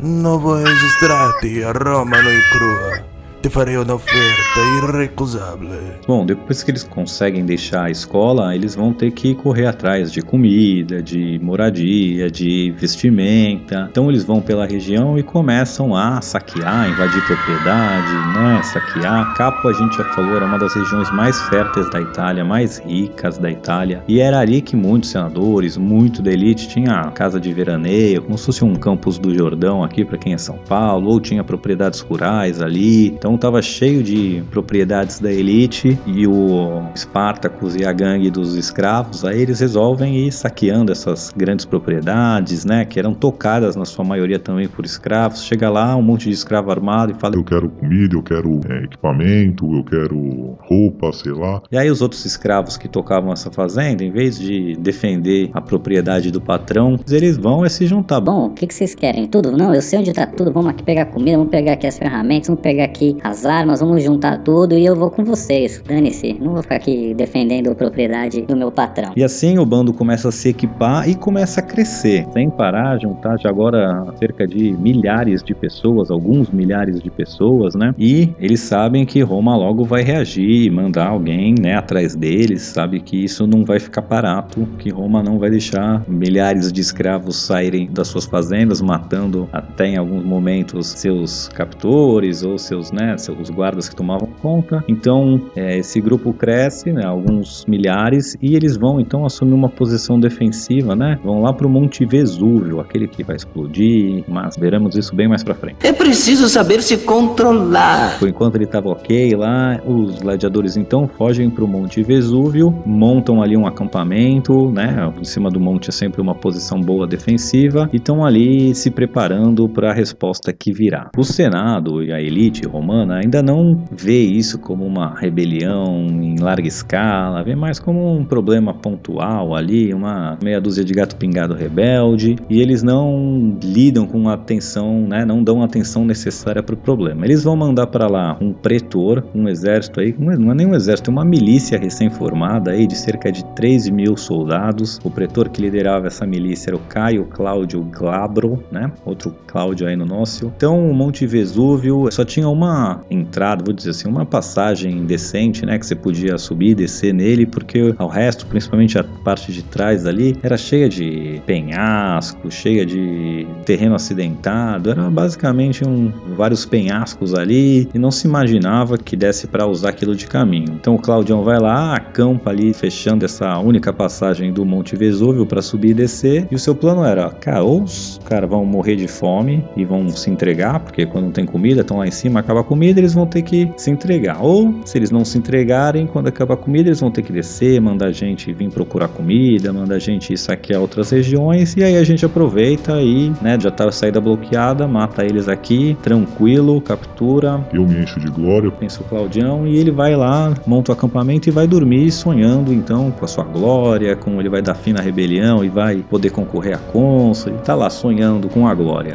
Novo 0.00 0.54
registrati 0.54 1.62
a 1.64 1.72
Roma 1.72 2.22
noi 2.22 2.40
crua. 2.50 3.13
Te 3.44 3.50
farei 3.50 3.76
uma 3.76 3.92
oferta 3.92 4.60
irrecusável. 4.82 5.68
Bom, 6.06 6.24
depois 6.24 6.62
que 6.62 6.70
eles 6.70 6.82
conseguem 6.82 7.44
deixar 7.44 7.84
a 7.84 7.90
escola, 7.90 8.54
eles 8.54 8.74
vão 8.74 8.90
ter 8.90 9.10
que 9.10 9.34
correr 9.34 9.66
atrás 9.66 10.10
de 10.10 10.22
comida, 10.22 11.02
de 11.02 11.38
moradia, 11.42 12.30
de 12.30 12.70
vestimenta. 12.78 13.86
Então 13.90 14.08
eles 14.08 14.24
vão 14.24 14.40
pela 14.40 14.64
região 14.64 15.18
e 15.18 15.22
começam 15.22 15.94
a 15.94 16.22
saquear, 16.22 16.88
invadir 16.88 17.22
propriedade, 17.26 18.12
né? 18.32 18.62
Saquear. 18.62 19.34
Capo, 19.34 19.68
a 19.68 19.74
gente 19.74 19.94
já 19.94 20.04
falou, 20.14 20.36
era 20.36 20.46
uma 20.46 20.58
das 20.58 20.74
regiões 20.74 21.10
mais 21.10 21.38
férteis 21.42 21.90
da 21.90 22.00
Itália, 22.00 22.46
mais 22.46 22.78
ricas 22.78 23.36
da 23.36 23.50
Itália. 23.50 24.02
E 24.08 24.20
era 24.20 24.38
ali 24.40 24.62
que 24.62 24.74
muitos 24.74 25.10
senadores, 25.10 25.76
muito 25.76 26.22
da 26.22 26.32
elite, 26.32 26.66
tinha 26.66 27.10
casa 27.10 27.38
de 27.38 27.52
veraneio, 27.52 28.22
como 28.22 28.38
se 28.38 28.46
fosse 28.46 28.64
um 28.64 28.74
campus 28.74 29.18
do 29.18 29.34
Jordão 29.34 29.84
aqui 29.84 30.02
para 30.02 30.16
quem 30.16 30.32
é 30.32 30.38
São 30.38 30.56
Paulo, 30.66 31.10
ou 31.10 31.20
tinha 31.20 31.44
propriedades 31.44 32.00
rurais 32.00 32.62
ali. 32.62 33.08
Então 33.08 33.33
estava 33.34 33.60
cheio 33.62 34.02
de 34.02 34.42
propriedades 34.50 35.18
da 35.18 35.32
elite 35.32 35.98
e 36.06 36.26
o 36.26 36.82
Spartacus 36.96 37.74
e 37.76 37.84
a 37.84 37.92
gangue 37.92 38.30
dos 38.30 38.54
escravos, 38.54 39.24
aí 39.24 39.40
eles 39.40 39.60
resolvem 39.60 40.26
ir 40.26 40.32
saqueando 40.32 40.92
essas 40.92 41.32
grandes 41.36 41.64
propriedades, 41.64 42.64
né, 42.64 42.84
que 42.84 42.98
eram 42.98 43.14
tocadas 43.14 43.76
na 43.76 43.84
sua 43.84 44.04
maioria 44.04 44.38
também 44.38 44.68
por 44.68 44.84
escravos. 44.84 45.44
Chega 45.44 45.70
lá 45.70 45.96
um 45.96 46.02
monte 46.02 46.28
de 46.28 46.34
escravo 46.34 46.70
armado 46.70 47.12
e 47.12 47.14
fala: 47.14 47.36
Eu 47.36 47.44
quero 47.44 47.68
comida, 47.68 48.16
eu 48.16 48.22
quero 48.22 48.60
é, 48.68 48.84
equipamento, 48.84 49.74
eu 49.74 49.84
quero 49.84 50.58
roupa, 50.60 51.12
sei 51.12 51.32
lá. 51.32 51.62
E 51.70 51.76
aí 51.76 51.90
os 51.90 52.00
outros 52.00 52.24
escravos 52.24 52.76
que 52.76 52.88
tocavam 52.88 53.32
essa 53.32 53.50
fazenda, 53.50 54.04
em 54.04 54.10
vez 54.10 54.38
de 54.38 54.76
defender 54.76 55.50
a 55.52 55.60
propriedade 55.60 56.30
do 56.30 56.40
patrão, 56.40 56.98
eles 57.10 57.36
vão 57.36 57.64
é 57.64 57.68
se 57.68 57.86
juntar. 57.86 58.20
Bom, 58.20 58.46
o 58.46 58.50
que, 58.50 58.66
que 58.66 58.74
vocês 58.74 58.94
querem? 58.94 59.26
Tudo? 59.26 59.52
Não, 59.52 59.74
eu 59.74 59.82
sei 59.82 59.98
onde 59.98 60.12
tá 60.12 60.26
tudo. 60.26 60.52
Vamos 60.52 60.70
aqui 60.70 60.82
pegar 60.82 61.06
comida, 61.06 61.36
vamos 61.36 61.50
pegar 61.50 61.72
aqui 61.72 61.86
as 61.86 61.98
ferramentas, 61.98 62.48
vamos 62.48 62.62
pegar 62.62 62.84
aqui 62.84 63.16
as 63.24 63.46
armas, 63.46 63.80
vamos 63.80 64.02
juntar 64.02 64.36
tudo 64.40 64.76
e 64.76 64.84
eu 64.84 64.94
vou 64.94 65.10
com 65.10 65.24
vocês. 65.24 65.82
Dane-se, 65.88 66.34
não 66.34 66.52
vou 66.52 66.62
ficar 66.62 66.76
aqui 66.76 67.14
defendendo 67.14 67.70
a 67.70 67.74
propriedade 67.74 68.42
do 68.42 68.54
meu 68.54 68.70
patrão. 68.70 69.12
E 69.16 69.24
assim 69.24 69.58
o 69.58 69.64
bando 69.64 69.94
começa 69.94 70.28
a 70.28 70.32
se 70.32 70.50
equipar 70.50 71.08
e 71.08 71.14
começa 71.14 71.60
a 71.60 71.62
crescer, 71.62 72.26
sem 72.34 72.50
parar, 72.50 73.00
juntar 73.00 73.38
já 73.38 73.48
agora 73.48 74.04
cerca 74.18 74.46
de 74.46 74.72
milhares 74.74 75.42
de 75.42 75.54
pessoas, 75.54 76.10
alguns 76.10 76.50
milhares 76.50 77.00
de 77.00 77.10
pessoas, 77.10 77.74
né? 77.74 77.94
E 77.98 78.28
eles 78.38 78.60
sabem 78.60 79.06
que 79.06 79.22
Roma 79.22 79.56
logo 79.56 79.84
vai 79.84 80.02
reagir, 80.02 80.70
mandar 80.70 81.08
alguém, 81.08 81.54
né, 81.58 81.76
atrás 81.76 82.14
deles, 82.14 82.60
sabe 82.60 83.00
que 83.00 83.24
isso 83.24 83.46
não 83.46 83.64
vai 83.64 83.80
ficar 83.80 84.02
barato, 84.02 84.68
que 84.78 84.90
Roma 84.90 85.22
não 85.22 85.38
vai 85.38 85.48
deixar 85.48 86.02
milhares 86.06 86.70
de 86.70 86.82
escravos 86.82 87.36
saírem 87.36 87.88
das 87.90 88.08
suas 88.08 88.26
fazendas, 88.26 88.82
matando 88.82 89.48
até 89.50 89.86
em 89.86 89.96
alguns 89.96 90.24
momentos 90.24 90.88
seus 90.88 91.48
captores 91.48 92.42
ou 92.42 92.58
seus, 92.58 92.92
né, 92.92 93.13
seus 93.18 93.50
guardas 93.50 93.88
que 93.88 93.96
tomavam 93.96 94.28
conta. 94.40 94.84
Então, 94.88 95.40
é, 95.56 95.78
esse 95.78 96.00
grupo 96.00 96.32
cresce, 96.32 96.92
né, 96.92 97.04
alguns 97.04 97.64
milhares, 97.66 98.36
e 98.40 98.54
eles 98.54 98.76
vão 98.76 99.00
então 99.00 99.24
assumir 99.24 99.54
uma 99.54 99.68
posição 99.68 100.18
defensiva, 100.18 100.94
né? 100.94 101.18
Vão 101.24 101.42
lá 101.42 101.52
para 101.52 101.66
o 101.66 101.70
Monte 101.70 102.04
Vesúvio, 102.04 102.80
aquele 102.80 103.08
que 103.08 103.22
vai 103.22 103.36
explodir, 103.36 104.24
mas 104.28 104.56
veremos 104.56 104.96
isso 104.96 105.14
bem 105.14 105.28
mais 105.28 105.42
para 105.42 105.54
frente. 105.54 105.76
É 105.82 105.92
preciso 105.92 106.48
saber 106.48 106.82
se 106.82 106.98
controlar. 106.98 108.18
Por 108.18 108.28
enquanto 108.28 108.56
ele 108.56 108.64
estava 108.64 108.88
ok 108.88 109.34
lá, 109.36 109.80
os 109.86 110.20
gladiadores 110.20 110.76
então 110.76 111.08
fogem 111.08 111.50
para 111.50 111.64
o 111.64 111.68
Monte 111.68 112.02
Vesúvio, 112.02 112.74
montam 112.86 113.42
ali 113.42 113.56
um 113.56 113.66
acampamento, 113.66 114.70
né? 114.70 115.12
Em 115.20 115.24
cima 115.24 115.50
do 115.50 115.60
monte 115.60 115.90
é 115.90 115.92
sempre 115.92 116.20
uma 116.20 116.34
posição 116.34 116.80
boa 116.80 117.06
defensiva, 117.06 117.88
e 117.92 117.96
estão 117.96 118.24
ali 118.24 118.74
se 118.74 118.90
preparando 118.90 119.68
para 119.68 119.90
a 119.90 119.94
resposta 119.94 120.52
que 120.52 120.72
virá. 120.72 121.10
O 121.16 121.24
Senado 121.24 122.02
e 122.02 122.12
a 122.12 122.20
elite 122.20 122.66
romana 122.66 123.03
ainda 123.10 123.42
não 123.42 123.82
vê 123.90 124.20
isso 124.20 124.58
como 124.58 124.84
uma 124.84 125.14
rebelião 125.14 126.06
em 126.06 126.38
larga 126.38 126.66
escala, 126.66 127.42
vê 127.42 127.54
mais 127.54 127.78
como 127.78 128.16
um 128.16 128.24
problema 128.24 128.72
pontual 128.72 129.54
ali, 129.54 129.92
uma 129.92 130.38
meia 130.42 130.60
dúzia 130.60 130.84
de 130.84 130.92
gato 130.92 131.16
pingado 131.16 131.54
rebelde, 131.54 132.36
e 132.48 132.60
eles 132.60 132.82
não 132.82 133.56
lidam 133.62 134.06
com 134.06 134.28
a 134.28 134.34
atenção, 134.34 135.06
né? 135.06 135.24
Não 135.24 135.42
dão 135.42 135.62
a 135.62 135.64
atenção 135.64 136.04
necessária 136.04 136.62
para 136.62 136.74
o 136.74 136.78
problema. 136.78 137.24
Eles 137.24 137.44
vão 137.44 137.56
mandar 137.56 137.86
para 137.88 138.06
lá 138.06 138.36
um 138.40 138.52
pretor, 138.52 139.24
um 139.34 139.48
exército 139.48 140.00
aí, 140.00 140.14
não 140.18 140.52
é 140.52 140.54
nem 140.54 140.66
um 140.66 140.74
exército, 140.74 141.10
é 141.10 141.12
uma 141.12 141.24
milícia 141.24 141.78
recém-formada 141.78 142.70
aí 142.70 142.86
de 142.86 142.96
cerca 142.96 143.30
de 143.30 143.44
3 143.54 143.88
mil 143.90 144.16
soldados. 144.16 144.98
O 145.04 145.10
pretor 145.10 145.48
que 145.48 145.60
liderava 145.60 146.06
essa 146.06 146.26
milícia 146.26 146.70
era 146.70 146.76
o 146.76 146.80
Caio 146.80 147.24
Cláudio 147.26 147.82
Glabro, 147.82 148.62
né? 148.70 148.90
Outro 149.04 149.34
Cláudio 149.46 149.86
aí 149.86 149.96
no 149.96 150.06
nosso. 150.06 150.52
Então 150.56 150.90
o 150.90 150.94
Monte 150.94 151.26
Vesúvio 151.26 152.10
só 152.10 152.24
tinha 152.24 152.48
uma 152.48 152.83
entrada, 153.10 153.64
vou 153.64 153.74
dizer 153.74 153.90
assim, 153.90 154.08
uma 154.08 154.26
passagem 154.26 155.04
decente, 155.04 155.64
né? 155.64 155.78
Que 155.78 155.86
você 155.86 155.94
podia 155.94 156.38
subir 156.38 156.70
e 156.70 156.74
descer 156.74 157.12
nele, 157.12 157.46
porque 157.46 157.94
ao 157.98 158.08
resto, 158.08 158.46
principalmente 158.46 158.98
a 158.98 159.04
parte 159.04 159.52
de 159.52 159.62
trás 159.62 160.06
ali, 160.06 160.36
era 160.42 160.56
cheia 160.56 160.88
de 160.88 161.40
penhasco, 161.46 162.50
cheia 162.50 162.84
de 162.84 163.46
terreno 163.64 163.94
acidentado. 163.94 164.90
Era 164.90 165.10
basicamente 165.10 165.86
um, 165.86 166.12
vários 166.36 166.64
penhascos 166.64 167.34
ali 167.34 167.88
e 167.94 167.98
não 167.98 168.10
se 168.10 168.26
imaginava 168.26 168.98
que 168.98 169.16
desse 169.16 169.46
para 169.46 169.66
usar 169.66 169.90
aquilo 169.90 170.14
de 170.14 170.26
caminho. 170.26 170.72
Então 170.80 170.94
o 170.94 170.98
Claudião 170.98 171.42
vai 171.42 171.58
lá, 171.58 171.94
acampa 171.96 172.50
ali, 172.50 172.72
fechando 172.72 173.24
essa 173.24 173.58
única 173.58 173.92
passagem 173.92 174.52
do 174.52 174.64
Monte 174.64 174.96
Vesúvio 174.96 175.46
para 175.46 175.62
subir 175.62 175.90
e 175.90 175.94
descer. 175.94 176.46
E 176.50 176.54
o 176.54 176.58
seu 176.58 176.74
plano 176.74 177.04
era, 177.04 177.30
cara, 177.30 177.62
ou 177.62 177.82
os 177.82 178.20
caras 178.24 178.48
vão 178.48 178.64
morrer 178.64 178.96
de 178.96 179.08
fome 179.08 179.64
e 179.76 179.84
vão 179.84 180.08
se 180.08 180.30
entregar, 180.30 180.80
porque 180.80 181.06
quando 181.06 181.24
não 181.24 181.32
tem 181.32 181.46
comida, 181.46 181.80
estão 181.80 181.98
lá 181.98 182.06
em 182.06 182.10
cima, 182.10 182.40
acaba 182.40 182.60
a 182.60 182.64
comida, 182.74 182.98
eles 182.98 183.14
vão 183.14 183.24
ter 183.24 183.42
que 183.42 183.70
se 183.76 183.88
entregar. 183.88 184.42
Ou, 184.42 184.74
se 184.84 184.98
eles 184.98 185.12
não 185.12 185.24
se 185.24 185.38
entregarem, 185.38 186.08
quando 186.08 186.26
acabar 186.26 186.54
a 186.54 186.56
comida, 186.56 186.88
eles 186.88 187.00
vão 187.00 187.10
ter 187.10 187.22
que 187.22 187.32
descer, 187.32 187.80
mandar 187.80 188.06
a 188.06 188.12
gente 188.12 188.52
vir 188.52 188.68
procurar 188.68 189.06
comida, 189.06 189.72
mandar 189.72 189.94
a 189.94 189.98
gente 190.00 190.32
ir 190.32 190.36
saquear 190.36 190.80
outras 190.80 191.10
regiões. 191.10 191.76
E 191.76 191.84
aí 191.84 191.96
a 191.96 192.02
gente 192.02 192.26
aproveita 192.26 193.00
e, 193.00 193.32
né, 193.40 193.56
já 193.60 193.70
tá 193.70 193.88
a 193.88 193.92
saída 193.92 194.20
bloqueada, 194.20 194.88
mata 194.88 195.24
eles 195.24 195.48
aqui, 195.48 195.96
tranquilo, 196.02 196.80
captura. 196.80 197.64
Eu 197.72 197.86
me 197.86 198.02
encho 198.02 198.18
de 198.18 198.28
glória. 198.28 198.68
Pensa 198.72 199.02
o 199.02 199.04
Claudião 199.04 199.66
e 199.68 199.76
ele 199.76 199.92
vai 199.92 200.16
lá, 200.16 200.52
monta 200.66 200.90
o 200.90 200.94
acampamento 200.94 201.48
e 201.48 201.52
vai 201.52 201.68
dormir 201.68 202.10
sonhando 202.10 202.72
então 202.72 203.12
com 203.12 203.24
a 203.24 203.28
sua 203.28 203.44
glória, 203.44 204.16
com 204.16 204.40
ele 204.40 204.48
vai 204.48 204.60
dar 204.60 204.74
fim 204.74 204.92
na 204.92 205.00
rebelião 205.00 205.64
e 205.64 205.68
vai 205.68 205.98
poder 205.98 206.30
concorrer 206.30 206.74
a 206.74 206.78
cônsul. 206.78 207.52
E 207.52 207.58
tá 207.58 207.74
lá 207.76 207.88
sonhando 207.88 208.48
com 208.48 208.66
a 208.66 208.74
glória. 208.74 209.14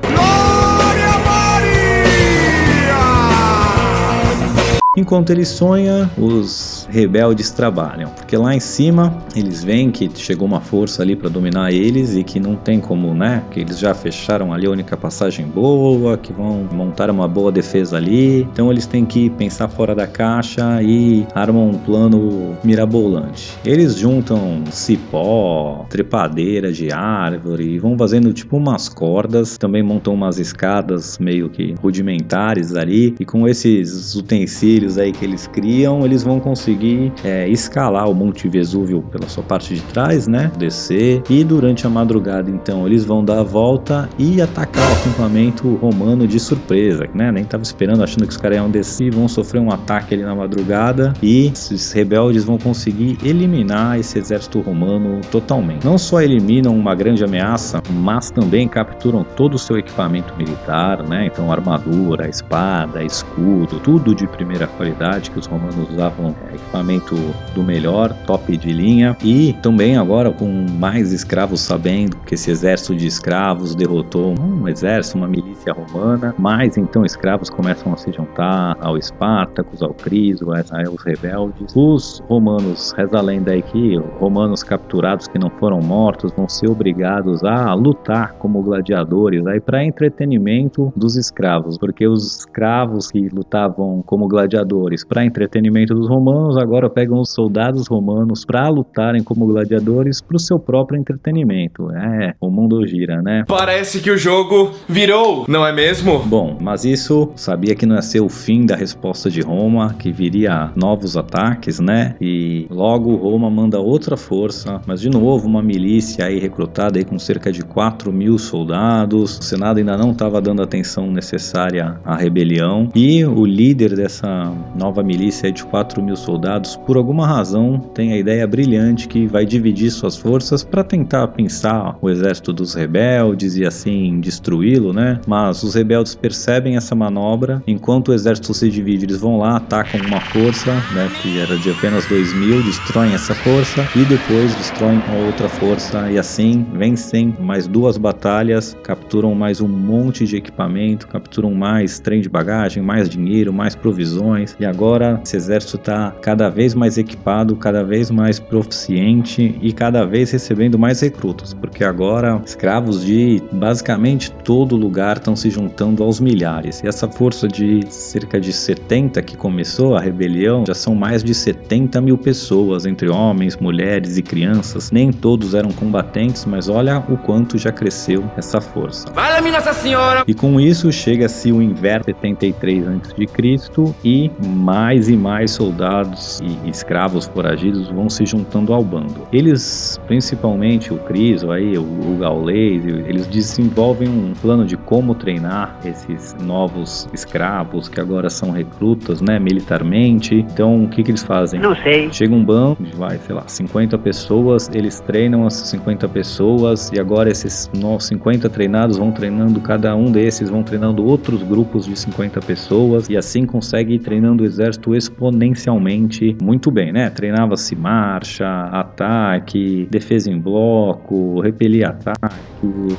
Enquanto 4.98 5.30
ele 5.30 5.46
sonha, 5.46 6.10
os 6.18 6.88
rebeldes 6.90 7.52
trabalham, 7.52 8.10
porque 8.10 8.36
lá 8.36 8.56
em 8.56 8.60
cima 8.60 9.16
eles 9.36 9.64
veem 9.64 9.92
que 9.92 10.10
chegou 10.16 10.48
uma 10.48 10.60
força 10.60 11.04
ali 11.04 11.16
para 11.16 11.30
dominar 11.30 11.72
eles 11.72 12.16
e 12.16 12.24
que 12.24 12.40
não 12.40 12.56
tem 12.56 12.80
como, 12.80 13.14
né? 13.14 13.44
Que 13.52 13.60
eles 13.60 13.78
já 13.78 13.94
fecharam 13.94 14.52
ali 14.52 14.66
a 14.66 14.72
única 14.72 14.98
passagem 14.98 15.46
boa, 15.46 16.18
que 16.18 16.34
vão 16.34 16.68
montar 16.72 17.12
uma 17.12 17.28
boa 17.28 17.52
defesa 17.52 17.98
ali. 17.98 18.42
Então 18.52 18.72
eles 18.72 18.88
têm 18.88 19.06
que 19.06 19.30
pensar 19.30 19.68
fora 19.68 19.94
da 19.94 20.08
caixa 20.08 20.82
e 20.82 21.24
armam 21.36 21.70
um 21.70 21.78
plano 21.78 22.58
mirabolante. 22.64 23.56
Eles 23.64 23.96
juntam 23.96 24.64
cipó, 24.72 25.86
trepadeira 25.88 26.74
de 26.74 26.92
árvore 26.92 27.76
e 27.76 27.78
vão 27.78 27.96
fazendo 27.96 28.34
tipo 28.34 28.58
umas 28.58 28.90
cordas, 28.90 29.56
também 29.56 29.84
montam 29.84 30.16
umas 30.16 30.40
escadas 30.40 31.20
meio 31.20 31.48
que 31.48 31.76
rudimentares 31.80 32.74
ali 32.74 33.14
e 33.20 33.24
com 33.24 33.48
esses 33.48 34.16
utensílios 34.16 34.79
aí 34.98 35.12
que 35.12 35.26
eles 35.26 35.48
criam, 35.48 36.06
eles 36.06 36.24
vão 36.24 36.40
conseguir 36.40 37.12
é, 37.24 37.48
escalar 37.48 38.10
o 38.10 38.14
Monte 38.14 38.48
Vesúvio 38.48 39.02
pela 39.02 39.28
sua 39.28 39.44
parte 39.44 39.74
de 39.74 39.82
trás, 39.82 40.28
né? 40.28 40.52
Descer 40.58 41.22
e 41.30 41.44
durante 41.44 41.86
a 41.86 41.90
madrugada, 41.90 42.50
então, 42.50 42.86
eles 42.86 43.04
vão 43.06 43.24
dar 43.24 43.40
a 43.40 43.44
volta 43.44 44.10
e 44.18 44.42
atacar 44.42 44.84
o 44.90 44.94
acampamento 44.94 45.76
romano 45.76 46.28
de 46.28 46.40
surpresa, 46.40 47.08
né? 47.14 47.32
Nem 47.32 47.44
tava 47.44 47.64
esperando, 47.64 48.04
achando 48.04 48.26
que 48.26 48.32
os 48.32 48.38
caras 48.38 48.58
iam 48.58 48.70
descer, 48.70 49.12
vão 49.14 49.28
sofrer 49.28 49.60
um 49.60 49.72
ataque 49.72 50.14
ali 50.14 50.24
na 50.24 50.36
madrugada 50.36 51.14
e 51.22 51.48
esses 51.48 51.92
rebeldes 51.92 52.44
vão 52.44 52.58
conseguir 52.58 53.18
eliminar 53.24 54.00
esse 54.00 54.18
exército 54.18 54.60
romano 54.62 55.22
totalmente. 55.32 55.86
Não 55.86 55.98
só 55.98 56.22
eliminam 56.22 56.76
uma 56.76 56.96
grande 56.96 57.24
ameaça, 57.24 57.82
mas 57.92 58.30
também 58.32 58.68
capturam 58.68 59.24
todo 59.36 59.56
o 59.56 59.60
seu 59.60 59.78
equipamento 59.78 60.34
militar, 60.38 61.04
né? 61.08 61.26
Então, 61.26 61.52
armadura, 61.52 62.28
espada, 62.30 63.04
escudo, 63.04 63.80
tudo 63.80 64.14
de 64.14 64.28
primeira 64.28 64.68
qualidade 64.70 65.32
que 65.32 65.40
os 65.40 65.46
romanos 65.46 65.90
usavam 65.90 66.36
é, 66.50 66.56
equipamento 66.56 67.16
do 67.54 67.64
melhor, 67.64 68.14
top 68.26 68.56
de 68.58 68.72
linha. 68.72 69.16
E 69.24 69.54
também 69.62 69.98
agora 69.98 70.32
com 70.32 70.48
mais 70.78 71.12
escravos 71.12 71.62
sabendo 71.62 72.18
que 72.26 72.36
esse 72.36 72.52
exército 72.52 72.96
de 72.96 73.08
escravos 73.08 73.76
derrotou 73.76 74.34
um 74.40 74.68
exército, 74.68 75.18
uma 75.18 75.28
milícia 75.28 75.74
romana, 75.74 76.34
mais 76.38 76.78
então 76.78 77.06
escravos 77.06 77.50
começam 77.50 77.94
a 77.94 77.98
se 77.98 78.12
juntar 78.12 78.78
ao 78.80 78.98
Espartacus, 78.98 79.82
ao 79.82 79.94
Criso, 79.94 80.52
aos 80.52 81.04
rebeldes. 81.04 81.74
Os 81.76 82.22
romanos, 82.28 82.94
reza 82.98 83.18
a 83.18 83.22
lenda 83.22 83.52
aí 83.52 83.62
que 83.62 83.98
romanos 84.20 84.64
capturados 84.64 85.28
que 85.28 85.40
não 85.40 85.50
foram 85.50 85.80
mortos 85.82 86.32
vão 86.32 86.48
ser 86.48 86.70
obrigados 86.70 87.44
a 87.44 87.74
lutar 87.74 88.34
como 88.34 88.62
gladiadores 88.62 89.46
aí 89.48 89.60
para 89.60 89.84
entretenimento 89.84 90.92
dos 90.96 91.16
escravos, 91.16 91.78
porque 91.78 92.08
os 92.08 92.40
escravos 92.40 93.12
que 93.12 93.30
lutavam 93.30 94.04
como 94.06 94.28
gladiadores 94.60 95.04
para 95.04 95.26
entretenimento 95.26 95.94
dos 95.94 96.08
romanos 96.08 96.58
agora 96.58 96.90
pegam 96.90 97.20
os 97.20 97.32
soldados 97.32 97.88
romanos 97.88 98.44
para 98.46 98.68
lutarem 98.70 99.24
como 99.24 99.46
gladiadores 99.48 100.22
para 100.22 100.36
o 100.36 100.40
seu 100.40 100.60
próprio 100.60 101.00
entretenimento. 101.00 101.92
É, 101.92 102.34
o 102.40 102.50
mundo 102.50 102.86
gira, 102.86 103.22
né? 103.22 103.44
Parece 103.48 104.00
que 104.00 104.12
o 104.12 104.18
jogo 104.18 104.72
virou, 104.88 105.46
não 105.48 105.66
é 105.66 105.72
mesmo? 105.72 106.20
Bom, 106.20 106.58
mas 106.60 106.86
isso 106.86 107.32
sabia 107.36 107.76
que 107.76 107.86
não 107.86 107.96
ia 107.96 108.02
ser 108.02 108.20
o 108.20 108.30
fim 108.30 108.66
da 108.66 108.76
resposta 108.76 109.30
de 109.30 109.42
Roma, 109.42 109.96
que 109.98 110.12
viria 110.12 110.72
novos 110.76 111.16
ataques, 111.16 111.80
né? 111.80 112.16
E 112.20 112.68
logo 112.70 113.16
Roma 113.16 113.50
manda 113.50 113.80
outra 113.80 114.18
força, 114.18 114.82
mas 114.86 115.02
de 115.02 115.10
novo 115.10 115.48
uma 115.48 115.62
milícia 115.62 116.26
aí 116.26 116.40
recrutada 116.40 117.00
aí 117.00 117.06
com 117.06 117.18
cerca 117.18 117.52
de 117.52 117.64
4 117.64 118.12
mil 118.12 118.38
soldados. 118.38 119.40
O 119.40 119.44
Senado 119.44 119.78
ainda 119.78 119.98
não 119.98 120.12
estava 120.12 120.42
dando 120.42 120.62
a 120.62 120.66
atenção 120.66 121.12
necessária 121.12 122.00
à 122.04 122.16
rebelião 122.16 122.90
e 122.96 123.24
o 123.26 123.46
líder 123.46 123.96
dessa 123.96 124.49
nova 124.76 125.04
milícia 125.04 125.52
de 125.52 125.64
4 125.66 126.02
mil 126.02 126.16
soldados, 126.16 126.76
por 126.76 126.98
alguma 126.98 127.28
razão, 127.28 127.80
tem 127.94 128.14
a 128.14 128.18
ideia 128.18 128.46
brilhante 128.48 129.08
que 129.08 129.28
vai 129.28 129.46
dividir 129.46 129.92
suas 129.92 130.18
forças 130.18 130.64
para 130.64 130.84
tentar 130.84 131.28
pensar 131.30 131.98
o 132.02 132.10
exército 132.10 132.54
dos 132.54 132.74
rebeldes 132.74 133.56
e 133.56 133.66
assim 133.66 134.20
destruí-lo, 134.20 134.94
né? 134.94 135.20
Mas 135.28 135.64
os 135.64 135.76
rebeldes 135.76 136.16
percebem 136.16 136.76
essa 136.76 136.96
manobra, 136.96 137.62
enquanto 137.68 138.10
o 138.10 138.14
exército 138.14 138.54
se 138.54 138.70
divide, 138.70 139.06
eles 139.06 139.20
vão 139.20 139.38
lá, 139.38 139.58
atacam 139.58 140.00
uma 140.00 140.22
força, 140.22 140.86
né, 140.90 141.10
que 141.10 141.38
era 141.38 141.58
de 141.58 141.70
apenas 141.70 142.06
2 142.06 142.34
mil, 142.34 142.62
destroem 142.62 143.14
essa 143.14 143.36
força 143.36 143.90
e 143.94 144.06
depois 144.06 144.56
destroem 144.56 145.04
outra 145.08 145.50
força 145.50 146.12
e 146.12 146.18
assim 146.18 146.66
vencem 146.74 147.36
mais 147.40 147.68
duas 147.68 147.98
batalhas, 147.98 148.76
capturam 148.84 149.34
mais 149.36 149.62
um 149.62 149.68
monte 149.68 150.26
de 150.26 150.38
equipamento, 150.38 151.08
capturam 151.08 151.54
mais 151.54 152.00
trem 152.00 152.22
de 152.22 152.30
bagagem, 152.30 152.82
mais 152.82 153.10
dinheiro, 153.10 153.54
mais 153.54 153.76
provisões 153.76 154.39
e 154.60 154.66
agora 154.66 155.20
esse 155.24 155.36
exército 155.36 155.78
está 155.78 156.12
cada 156.22 156.50
vez 156.50 156.74
mais 156.74 156.98
equipado, 156.98 157.56
cada 157.56 157.84
vez 157.84 158.12
mais 158.12 158.40
proficiente 158.40 159.58
e 159.62 159.72
cada 159.74 160.06
vez 160.06 160.32
recebendo 160.32 160.78
mais 160.78 161.02
recrutas, 161.02 161.54
porque 161.54 161.84
agora 161.84 162.42
escravos 162.46 163.04
de 163.04 163.42
basicamente 163.52 164.32
todo 164.44 164.76
lugar 164.76 165.18
estão 165.18 165.36
se 165.36 165.50
juntando 165.50 166.04
aos 166.04 166.20
milhares. 166.20 166.82
E 166.84 166.88
essa 166.88 167.08
força 167.08 167.48
de 167.48 167.86
cerca 167.90 168.40
de 168.40 168.52
70 168.52 169.22
que 169.22 169.36
começou 169.36 169.96
a 169.96 170.02
rebelião 170.02 170.64
já 170.68 170.74
são 170.74 170.96
mais 170.96 171.24
de 171.24 171.34
70 171.34 172.02
mil 172.02 172.18
pessoas, 172.18 172.86
entre 172.86 173.10
homens, 173.10 173.58
mulheres 173.58 174.18
e 174.18 174.22
crianças. 174.22 174.92
Nem 174.92 175.12
todos 175.12 175.54
eram 175.54 175.72
combatentes, 175.72 176.46
mas 176.46 176.70
olha 176.70 177.00
o 177.10 177.18
quanto 177.18 177.58
já 177.58 177.72
cresceu 177.72 178.24
essa 178.38 178.62
força. 178.62 179.08
Fala-me, 179.14 179.52
Nossa 179.52 179.74
Senhora! 179.74 180.24
E 180.28 180.34
com 180.34 180.60
isso 180.60 180.92
chega-se 180.92 181.52
o 181.52 181.62
inverno 181.62 182.06
73 182.06 182.88
a.C. 182.88 183.94
e 184.04 184.29
mais 184.46 185.10
e 185.10 185.16
mais 185.16 185.52
soldados 185.52 186.40
e 186.42 186.70
escravos 186.70 187.26
foragidos 187.26 187.88
vão 187.90 188.10
se 188.10 188.26
juntando 188.26 188.74
ao 188.74 188.84
bando. 188.84 189.28
Eles, 189.32 190.00
principalmente 190.08 190.94
o 190.94 190.98
Criso, 190.98 191.52
aí, 191.52 191.78
o, 191.78 191.82
o 191.82 192.18
Gaulês, 192.20 192.86
eles 192.86 193.28
desenvolvem 193.28 194.08
um 194.08 194.34
plano 194.42 194.66
de 194.66 194.78
como 194.78 195.16
treinar 195.16 195.78
esses 195.86 196.36
novos 196.42 197.08
escravos 197.14 197.88
que 197.88 198.00
agora 198.00 198.30
são 198.30 198.52
recrutas, 198.52 199.22
né, 199.22 199.40
militarmente. 199.40 200.36
Então, 200.36 200.84
o 200.84 200.88
que, 200.88 201.04
que 201.04 201.12
eles 201.12 201.24
fazem? 201.24 201.60
Não 201.60 201.76
sei. 201.76 202.12
Chega 202.12 202.34
um 202.34 202.44
bando, 202.44 202.78
vai, 202.96 203.18
sei 203.18 203.36
lá, 203.36 203.44
50 203.48 203.98
pessoas, 203.98 204.70
eles 204.74 205.00
treinam 205.00 205.46
essas 205.46 205.70
50 205.70 206.08
pessoas 206.10 206.92
e 206.94 207.00
agora 207.00 207.30
esses 207.30 207.70
50 208.00 208.50
treinados 208.50 208.98
vão 208.98 209.12
treinando 209.12 209.60
cada 209.62 209.96
um 209.96 210.12
desses, 210.12 210.50
vão 210.50 210.64
treinando 210.64 211.06
outros 211.06 211.44
grupos 211.44 211.86
de 211.86 211.98
50 211.98 212.40
pessoas 212.42 213.10
e 213.10 213.18
assim 213.18 213.46
consegue 213.46 213.96
ir 213.96 214.00
treinando 214.20 214.44
o 214.44 214.46
exército 214.46 214.94
exponencialmente 214.94 216.36
muito 216.42 216.70
bem, 216.70 216.92
né? 216.92 217.10
Treinava-se 217.10 217.74
marcha, 217.74 218.46
ataque, 218.66 219.88
defesa 219.90 220.30
em 220.30 220.38
bloco, 220.38 221.40
repelir 221.40 221.88
ataque 221.88 222.36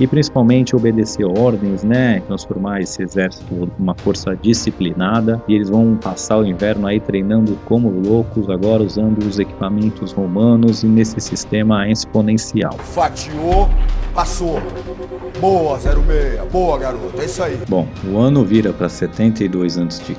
e 0.01 0.07
principalmente 0.07 0.75
obedecer 0.75 1.27
ordens, 1.27 1.85
né? 1.85 2.21
Transformar 2.21 2.81
esse 2.81 3.03
exército 3.03 3.71
numa 3.79 3.95
força 3.95 4.35
disciplinada 4.35 5.43
e 5.47 5.55
eles 5.55 5.69
vão 5.69 5.99
passar 6.03 6.39
o 6.39 6.47
inverno 6.47 6.87
aí 6.87 6.99
treinando 6.99 7.59
como 7.67 7.91
loucos, 7.91 8.49
agora 8.49 8.83
usando 8.83 9.19
os 9.19 9.39
equipamentos 9.39 10.13
romanos 10.13 10.83
e 10.83 10.87
nesse 10.87 11.21
sistema 11.21 11.87
exponencial. 11.87 12.73
Fatiou, 12.79 13.69
passou. 14.15 14.59
Boa, 15.41 15.79
06. 15.81 16.53
Boa, 16.53 16.79
garoto. 16.79 17.19
É 17.19 17.25
isso 17.25 17.43
aí. 17.43 17.59
Bom, 17.67 17.89
o 18.07 18.19
ano 18.19 18.45
vira 18.45 18.75
para 18.75 18.91
72 18.91 19.79
a.C. 19.79 20.15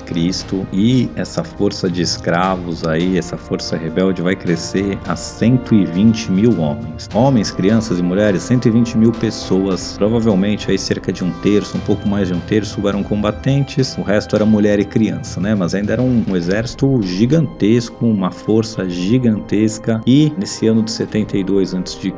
e 0.72 1.08
essa 1.14 1.44
força 1.44 1.88
de 1.88 2.02
escravos 2.02 2.84
aí, 2.84 3.16
essa 3.16 3.36
força 3.36 3.76
rebelde 3.76 4.20
vai 4.20 4.34
crescer 4.34 4.98
a 5.06 5.14
120 5.14 6.32
mil 6.32 6.60
homens. 6.60 7.08
Homens, 7.14 7.52
crianças 7.52 8.00
e 8.00 8.02
mulheres, 8.02 8.42
120 8.42 8.98
mil 8.98 9.12
pessoas 9.12 9.94
provavelmente 9.96 10.70
aí 10.70 10.78
cerca 10.78 11.12
de 11.12 11.22
um 11.22 11.30
terço, 11.40 11.76
um 11.76 11.80
pouco 11.82 12.08
mais 12.08 12.28
de 12.28 12.34
um 12.34 12.40
terço 12.40 12.86
eram 12.88 13.04
combatentes, 13.04 13.96
o 13.96 14.02
resto 14.02 14.34
era 14.34 14.44
mulher 14.44 14.80
e 14.80 14.84
criança, 14.84 15.40
né? 15.40 15.54
Mas 15.54 15.72
ainda 15.72 15.92
era 15.92 16.02
um, 16.02 16.24
um 16.28 16.36
exército 16.36 17.00
gigantesco, 17.02 18.04
uma 18.04 18.32
força 18.32 18.88
gigantesca 18.88 20.00
e 20.04 20.32
nesse 20.36 20.66
ano 20.66 20.82
de 20.82 20.90
72 20.90 21.74
a.C. 21.74 22.12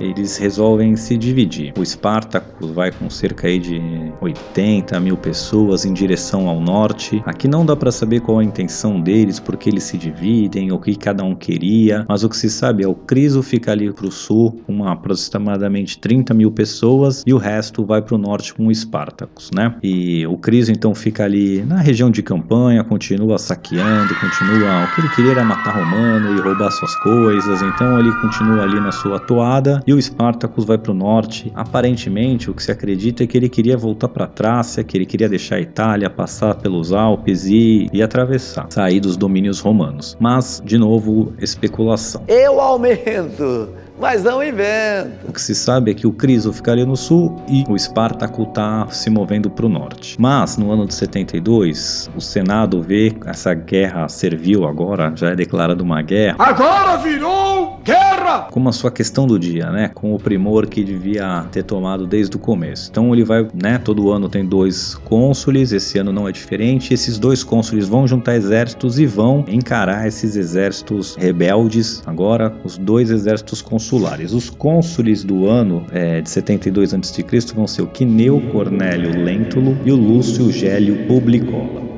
eles 0.00 0.38
resolvem 0.38 0.96
se 0.96 1.18
dividir. 1.18 1.74
O 1.76 1.82
Espartacus 2.30 2.70
vai 2.70 2.92
com 2.92 3.10
cerca 3.10 3.48
aí 3.48 3.58
de 3.58 3.80
80 4.20 4.98
mil 5.00 5.16
pessoas 5.16 5.84
em 5.84 5.92
direção 5.92 6.48
ao 6.48 6.60
norte. 6.60 7.20
Aqui 7.26 7.48
não 7.48 7.66
dá 7.66 7.74
para 7.74 7.90
saber 7.90 8.20
qual 8.20 8.38
a 8.38 8.44
intenção 8.44 9.00
deles, 9.00 9.40
porque 9.40 9.68
eles 9.68 9.82
se 9.82 9.98
dividem, 9.98 10.70
o 10.70 10.78
que 10.78 10.94
cada 10.94 11.24
um 11.24 11.34
queria, 11.34 12.06
mas 12.08 12.22
o 12.22 12.28
que 12.28 12.36
se 12.36 12.48
sabe 12.48 12.84
é 12.84 12.88
o 12.88 12.94
Criso 12.94 13.42
fica 13.42 13.72
ali 13.72 13.92
para 13.92 14.06
o 14.06 14.12
sul 14.12 14.60
com 14.64 14.84
aproximadamente 14.84 15.98
30 15.98 16.32
mil 16.32 16.52
pessoas 16.52 17.24
e 17.26 17.34
o 17.34 17.38
resto 17.38 17.84
vai 17.84 18.00
para 18.00 18.14
o 18.14 18.18
norte 18.18 18.54
com 18.54 18.68
o 18.68 18.70
Espartacus, 18.70 19.50
né? 19.52 19.74
E 19.82 20.24
o 20.26 20.38
Criso 20.38 20.70
então 20.70 20.94
fica 20.94 21.24
ali 21.24 21.62
na 21.62 21.80
região 21.80 22.10
de 22.10 22.22
campanha, 22.22 22.84
continua 22.84 23.38
saqueando, 23.38 24.14
continua. 24.14 24.84
O 24.84 24.94
que 24.94 25.00
ele 25.00 25.08
queria 25.16 25.32
era 25.32 25.44
matar 25.44 25.70
Romano 25.76 26.36
e 26.36 26.40
roubar 26.40 26.70
suas 26.70 26.94
coisas, 26.96 27.62
então 27.62 27.98
ele 27.98 28.12
continua 28.20 28.62
ali 28.62 28.78
na 28.78 28.92
sua 28.92 29.18
toada 29.18 29.82
e 29.86 29.92
o 29.92 29.98
Espartacus 29.98 30.64
vai 30.64 30.78
para 30.78 30.92
o 30.92 30.94
norte. 30.94 31.50
Aparentemente, 31.54 32.19
o 32.48 32.54
que 32.54 32.62
se 32.62 32.70
acredita 32.70 33.24
é 33.24 33.26
que 33.26 33.36
ele 33.36 33.48
queria 33.48 33.76
voltar 33.76 34.08
para 34.08 34.26
Trácia, 34.26 34.84
que 34.84 34.96
ele 34.96 35.06
queria 35.06 35.28
deixar 35.28 35.56
a 35.56 35.60
Itália, 35.60 36.10
passar 36.10 36.54
pelos 36.56 36.92
Alpes 36.92 37.46
e, 37.46 37.88
e 37.92 38.02
atravessar, 38.02 38.66
sair 38.70 39.00
dos 39.00 39.16
domínios 39.16 39.60
romanos. 39.60 40.16
Mas, 40.20 40.62
de 40.64 40.78
novo, 40.78 41.32
especulação. 41.40 42.22
Eu 42.28 42.60
aumento! 42.60 43.68
mas 44.00 44.24
não 44.24 44.42
inventa. 44.42 45.12
O 45.28 45.32
que 45.32 45.40
se 45.40 45.54
sabe 45.54 45.90
é 45.90 45.94
que 45.94 46.06
o 46.06 46.12
Criso 46.12 46.52
ficaria 46.52 46.86
no 46.86 46.96
sul 46.96 47.36
e 47.46 47.64
o 47.68 47.76
Espartaco 47.76 48.44
está 48.44 48.88
se 48.88 49.10
movendo 49.10 49.50
para 49.50 49.66
o 49.66 49.68
norte. 49.68 50.16
Mas 50.18 50.56
no 50.56 50.72
ano 50.72 50.86
de 50.86 50.94
72, 50.94 52.10
o 52.16 52.20
Senado 52.20 52.82
vê 52.82 53.14
essa 53.26 53.52
guerra 53.52 54.08
servil 54.08 54.66
agora, 54.66 55.12
já 55.14 55.30
é 55.30 55.36
declarada 55.36 55.82
uma 55.82 56.00
guerra. 56.00 56.36
Agora 56.38 56.96
virou 56.96 57.78
guerra! 57.84 58.09
Como 58.50 58.68
a 58.68 58.72
sua 58.72 58.90
questão 58.90 59.26
do 59.26 59.38
dia, 59.38 59.70
né? 59.70 59.88
Com 59.88 60.14
o 60.14 60.18
primor 60.18 60.66
que 60.66 60.84
devia 60.84 61.44
ter 61.50 61.62
tomado 61.62 62.06
desde 62.06 62.36
o 62.36 62.38
começo. 62.38 62.88
Então 62.90 63.12
ele 63.14 63.24
vai, 63.24 63.46
né? 63.54 63.78
Todo 63.78 64.10
ano 64.10 64.28
tem 64.28 64.44
dois 64.44 64.94
cônsules, 65.04 65.72
esse 65.72 65.98
ano 65.98 66.12
não 66.12 66.28
é 66.28 66.32
diferente. 66.32 66.94
Esses 66.94 67.18
dois 67.18 67.42
cônsules 67.42 67.88
vão 67.88 68.06
juntar 68.06 68.36
exércitos 68.36 68.98
e 68.98 69.06
vão 69.06 69.44
encarar 69.48 70.06
esses 70.06 70.36
exércitos 70.36 71.16
rebeldes. 71.16 72.02
Agora, 72.06 72.54
os 72.64 72.78
dois 72.78 73.10
exércitos 73.10 73.60
consulares. 73.62 74.32
Os 74.32 74.50
cônsules 74.50 75.24
do 75.24 75.48
ano 75.48 75.84
é, 75.92 76.20
de 76.20 76.30
72 76.30 76.94
a.C. 76.94 77.24
vão 77.54 77.66
ser 77.66 77.82
o 77.82 77.86
Quineu 77.86 78.40
Cornélio 78.52 79.24
Lentulus 79.24 79.76
e 79.84 79.92
o 79.92 79.96
Lúcio 79.96 80.50
Gélio 80.52 81.06
Publicola. 81.06 81.89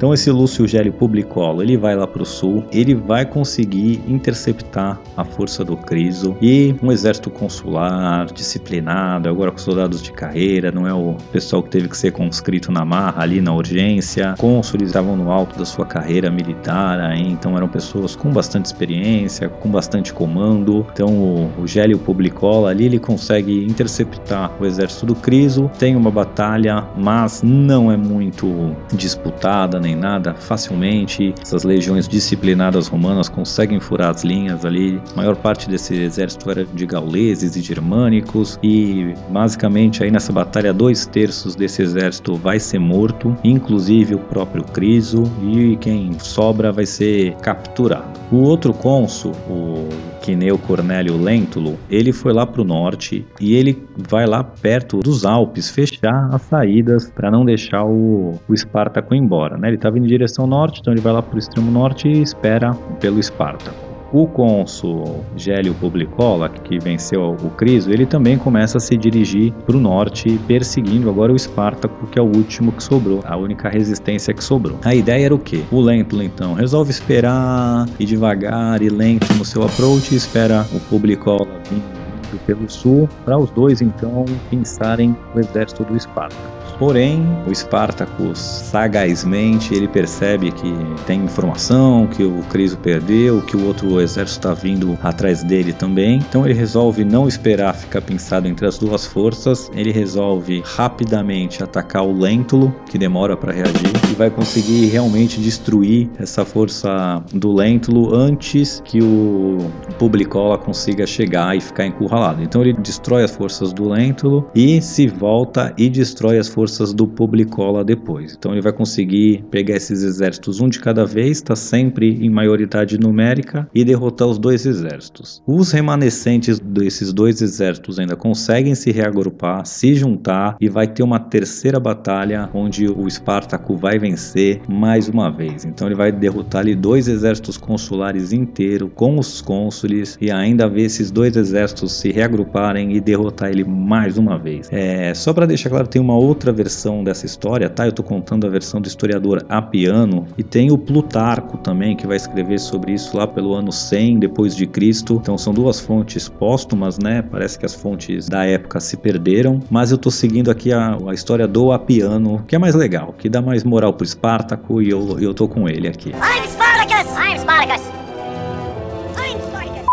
Então 0.00 0.14
esse 0.14 0.30
Lúcio 0.30 0.66
Gélio 0.66 0.94
Publicolo, 0.94 1.62
ele 1.62 1.76
vai 1.76 1.94
lá 1.94 2.06
para 2.06 2.22
o 2.22 2.24
sul, 2.24 2.64
ele 2.72 2.94
vai 2.94 3.26
conseguir 3.26 4.00
interceptar 4.08 4.98
a 5.14 5.22
força 5.22 5.62
do 5.62 5.76
Criso 5.76 6.34
e 6.40 6.74
um 6.82 6.90
exército 6.90 7.28
consular 7.28 8.24
disciplinado, 8.32 9.28
agora 9.28 9.52
com 9.52 9.58
soldados 9.58 10.00
de 10.00 10.10
carreira, 10.10 10.72
não 10.72 10.86
é 10.86 10.94
o 10.94 11.18
pessoal 11.30 11.62
que 11.62 11.68
teve 11.68 11.86
que 11.86 11.98
ser 11.98 12.12
conscrito 12.12 12.72
na 12.72 12.82
marra 12.82 13.22
ali 13.22 13.42
na 13.42 13.52
urgência. 13.52 14.34
Cônsules 14.38 14.86
estavam 14.88 15.18
no 15.18 15.30
alto 15.30 15.58
da 15.58 15.66
sua 15.66 15.84
carreira 15.84 16.30
militar, 16.30 16.98
aí, 16.98 17.20
então 17.30 17.54
eram 17.54 17.68
pessoas 17.68 18.16
com 18.16 18.30
bastante 18.30 18.64
experiência, 18.64 19.50
com 19.50 19.68
bastante 19.68 20.14
comando. 20.14 20.86
Então 20.94 21.08
o, 21.08 21.50
o 21.60 21.66
Gélio 21.66 21.98
Publicola 21.98 22.70
ali 22.70 22.86
ele 22.86 22.98
consegue 22.98 23.66
interceptar 23.66 24.50
o 24.58 24.64
exército 24.64 25.04
do 25.04 25.14
Criso, 25.14 25.70
tem 25.78 25.94
uma 25.94 26.10
batalha, 26.10 26.86
mas 26.96 27.42
não 27.42 27.92
é 27.92 27.98
muito 27.98 28.74
disputada 28.94 29.78
nem 29.78 29.89
nem 29.90 29.96
nada, 29.96 30.34
facilmente 30.34 31.34
essas 31.42 31.64
legiões 31.64 32.06
disciplinadas 32.06 32.86
romanas 32.86 33.28
conseguem 33.28 33.80
furar 33.80 34.10
as 34.10 34.22
linhas 34.22 34.64
ali. 34.64 35.00
A 35.12 35.16
maior 35.16 35.36
parte 35.36 35.68
desse 35.68 35.94
exército 35.94 36.50
era 36.50 36.64
de 36.64 36.86
gauleses 36.86 37.56
e 37.56 37.60
germânicos 37.60 38.58
e 38.62 39.14
basicamente 39.30 40.02
aí 40.02 40.10
nessa 40.10 40.32
batalha 40.32 40.72
dois 40.72 41.06
terços 41.06 41.56
desse 41.56 41.82
exército 41.82 42.36
vai 42.36 42.60
ser 42.60 42.78
morto, 42.78 43.36
inclusive 43.42 44.14
o 44.14 44.18
próprio 44.18 44.62
Criso 44.62 45.24
e 45.42 45.76
quem 45.76 46.12
sobra 46.18 46.70
vai 46.70 46.86
ser 46.86 47.34
capturado. 47.36 48.20
O 48.30 48.36
outro 48.36 48.72
cônsul, 48.72 49.32
o 49.48 49.88
Quineu 50.22 50.58
Cornélio 50.58 51.16
Lentulus, 51.16 51.76
ele 51.90 52.12
foi 52.12 52.32
lá 52.32 52.46
para 52.46 52.62
o 52.62 52.64
norte 52.64 53.26
e 53.40 53.54
ele 53.54 53.82
vai 54.08 54.26
lá 54.26 54.44
perto 54.44 55.00
dos 55.00 55.24
Alpes 55.24 55.70
fechar 55.70 56.28
as 56.32 56.42
saídas 56.42 57.10
para 57.10 57.30
não 57.30 57.44
deixar 57.44 57.84
o, 57.84 58.38
o 58.48 58.54
Espartaco 58.54 59.14
embora. 59.14 59.56
Né? 59.56 59.68
Ele 59.68 59.76
estava 59.76 59.98
indo 59.98 60.06
em 60.06 60.08
direção 60.08 60.46
norte, 60.46 60.80
então 60.80 60.92
ele 60.92 61.00
vai 61.00 61.12
lá 61.12 61.22
para 61.22 61.36
o 61.36 61.38
extremo 61.38 61.70
norte 61.70 62.08
e 62.08 62.22
espera 62.22 62.74
pelo 63.00 63.18
Espartaco. 63.18 63.89
O 64.12 64.26
cônsul 64.26 65.24
Gélio 65.36 65.72
Publicola, 65.74 66.48
que 66.48 66.78
venceu 66.80 67.36
o 67.42 67.50
Criso, 67.50 67.92
ele 67.92 68.04
também 68.04 68.36
começa 68.36 68.78
a 68.78 68.80
se 68.80 68.96
dirigir 68.96 69.52
para 69.64 69.76
o 69.76 69.80
norte, 69.80 70.38
perseguindo 70.48 71.08
agora 71.08 71.32
o 71.32 71.36
Espartaco, 71.36 72.08
que 72.08 72.18
é 72.18 72.22
o 72.22 72.26
último 72.26 72.72
que 72.72 72.82
sobrou, 72.82 73.20
a 73.24 73.36
única 73.36 73.68
resistência 73.68 74.34
que 74.34 74.42
sobrou. 74.42 74.78
A 74.84 74.94
ideia 74.94 75.26
era 75.26 75.34
o 75.34 75.38
quê? 75.38 75.62
O 75.70 75.80
Lento, 75.80 76.20
então, 76.20 76.54
resolve 76.54 76.90
esperar 76.90 77.86
e 78.00 78.04
devagar 78.04 78.82
e 78.82 78.88
lento 78.88 79.32
no 79.34 79.44
seu 79.44 79.62
approach, 79.62 80.14
espera 80.14 80.66
o 80.74 80.80
Publicola 80.80 81.46
vir 81.70 82.40
pelo 82.46 82.68
sul, 82.68 83.08
para 83.24 83.38
os 83.38 83.50
dois 83.50 83.80
então 83.80 84.24
pensarem 84.50 85.16
o 85.34 85.40
exército 85.40 85.84
do 85.84 85.96
Espartaco. 85.96 86.59
Porém, 86.80 87.22
o 87.46 87.54
Spartacus 87.54 88.38
sagazmente 88.38 89.74
ele 89.74 89.86
percebe 89.86 90.50
que 90.50 90.72
tem 91.06 91.24
informação, 91.24 92.06
que 92.06 92.24
o 92.24 92.40
Criso 92.44 92.78
perdeu, 92.78 93.42
que 93.42 93.54
o 93.54 93.66
outro 93.66 94.00
exército 94.00 94.48
está 94.48 94.54
vindo 94.54 94.98
atrás 95.02 95.44
dele 95.44 95.74
também. 95.74 96.20
Então 96.26 96.42
ele 96.46 96.54
resolve 96.54 97.04
não 97.04 97.28
esperar 97.28 97.74
ficar 97.74 98.00
pensado 98.00 98.48
entre 98.48 98.66
as 98.66 98.78
duas 98.78 99.04
forças. 99.04 99.70
Ele 99.74 99.92
resolve 99.92 100.62
rapidamente 100.64 101.62
atacar 101.62 102.02
o 102.02 102.18
Lentulus, 102.18 102.72
que 102.88 102.96
demora 102.96 103.36
para 103.36 103.52
reagir, 103.52 103.92
e 104.10 104.14
vai 104.14 104.30
conseguir 104.30 104.86
realmente 104.86 105.38
destruir 105.38 106.08
essa 106.18 106.46
força 106.46 107.22
do 107.34 107.52
Lentulus 107.52 108.10
antes 108.14 108.80
que 108.86 109.02
o 109.02 109.58
Publicola 109.98 110.56
consiga 110.56 111.06
chegar 111.06 111.54
e 111.54 111.60
ficar 111.60 111.84
encurralado. 111.84 112.42
Então 112.42 112.62
ele 112.62 112.72
destrói 112.72 113.22
as 113.22 113.32
forças 113.32 113.70
do 113.70 113.86
Lentulus 113.86 114.44
e 114.54 114.80
se 114.80 115.06
volta 115.08 115.74
e 115.76 115.90
destrói 115.90 116.38
as 116.38 116.48
forças 116.48 116.69
forças 116.70 116.94
do 116.94 117.06
Publicola 117.06 117.84
depois. 117.84 118.34
Então 118.38 118.52
ele 118.52 118.62
vai 118.62 118.72
conseguir 118.72 119.44
pegar 119.50 119.76
esses 119.76 120.02
exércitos 120.04 120.60
um 120.60 120.68
de 120.68 120.78
cada 120.78 121.04
vez, 121.04 121.38
está 121.38 121.56
sempre 121.56 122.24
em 122.24 122.30
maioridade 122.30 122.98
numérica 122.98 123.68
e 123.74 123.84
derrotar 123.84 124.28
os 124.28 124.38
dois 124.38 124.64
exércitos. 124.64 125.42
Os 125.46 125.72
remanescentes 125.72 126.60
desses 126.60 127.12
dois 127.12 127.42
exércitos 127.42 127.98
ainda 127.98 128.14
conseguem 128.14 128.74
se 128.74 128.92
reagrupar, 128.92 129.66
se 129.66 129.94
juntar 129.94 130.56
e 130.60 130.68
vai 130.68 130.86
ter 130.86 131.02
uma 131.02 131.18
terceira 131.18 131.80
batalha 131.80 132.48
onde 132.54 132.86
o 132.86 133.08
Espartaco 133.08 133.76
vai 133.76 133.98
vencer 133.98 134.60
mais 134.68 135.08
uma 135.08 135.28
vez. 135.28 135.64
Então 135.64 135.88
ele 135.88 135.96
vai 135.96 136.12
derrotar 136.12 136.60
ali 136.60 136.76
dois 136.76 137.08
exércitos 137.08 137.56
consulares 137.56 138.32
inteiros 138.32 138.90
com 138.94 139.18
os 139.18 139.40
cônsules 139.40 140.16
e 140.20 140.30
ainda 140.30 140.68
ver 140.68 140.82
esses 140.82 141.10
dois 141.10 141.36
exércitos 141.36 141.92
se 141.92 142.12
reagruparem 142.12 142.94
e 142.94 143.00
derrotar 143.00 143.50
ele 143.50 143.64
mais 143.64 144.16
uma 144.16 144.38
vez. 144.38 144.68
É, 144.70 145.12
só 145.14 145.32
para 145.32 145.46
deixar 145.46 145.70
claro, 145.70 145.88
tem 145.88 146.00
uma 146.00 146.16
outra 146.20 146.52
versão 146.62 147.02
dessa 147.02 147.24
história, 147.24 147.70
tá? 147.70 147.86
Eu 147.86 147.92
tô 147.92 148.02
contando 148.02 148.46
a 148.46 148.50
versão 148.50 148.82
do 148.82 148.86
historiador 148.86 149.42
Apiano 149.48 150.26
e 150.36 150.42
tem 150.42 150.70
o 150.70 150.76
Plutarco 150.76 151.56
também 151.56 151.96
que 151.96 152.06
vai 152.06 152.18
escrever 152.18 152.60
sobre 152.60 152.92
isso 152.92 153.16
lá 153.16 153.26
pelo 153.26 153.54
ano 153.54 153.72
100 153.72 154.18
depois 154.18 154.54
de 154.54 154.66
Cristo. 154.66 155.18
Então 155.22 155.38
são 155.38 155.54
duas 155.54 155.80
fontes 155.80 156.28
póstumas, 156.28 156.98
né? 156.98 157.22
Parece 157.22 157.58
que 157.58 157.64
as 157.64 157.74
fontes 157.74 158.28
da 158.28 158.44
época 158.44 158.78
se 158.78 158.96
perderam, 158.98 159.60
mas 159.70 159.90
eu 159.90 159.96
tô 159.96 160.10
seguindo 160.10 160.50
aqui 160.50 160.70
a, 160.70 160.98
a 161.06 161.14
história 161.14 161.48
do 161.48 161.72
Apiano, 161.72 162.44
que 162.46 162.54
é 162.54 162.58
mais 162.58 162.74
legal, 162.74 163.14
que 163.16 163.28
dá 163.28 163.40
mais 163.40 163.64
moral 163.64 163.94
pro 163.94 164.04
Espartaco 164.04 164.82
e 164.82 164.90
eu, 164.90 165.18
eu 165.18 165.32
tô 165.32 165.48
com 165.48 165.66
ele 165.66 165.88
aqui. 165.88 166.12
Spartacus! 166.46 166.89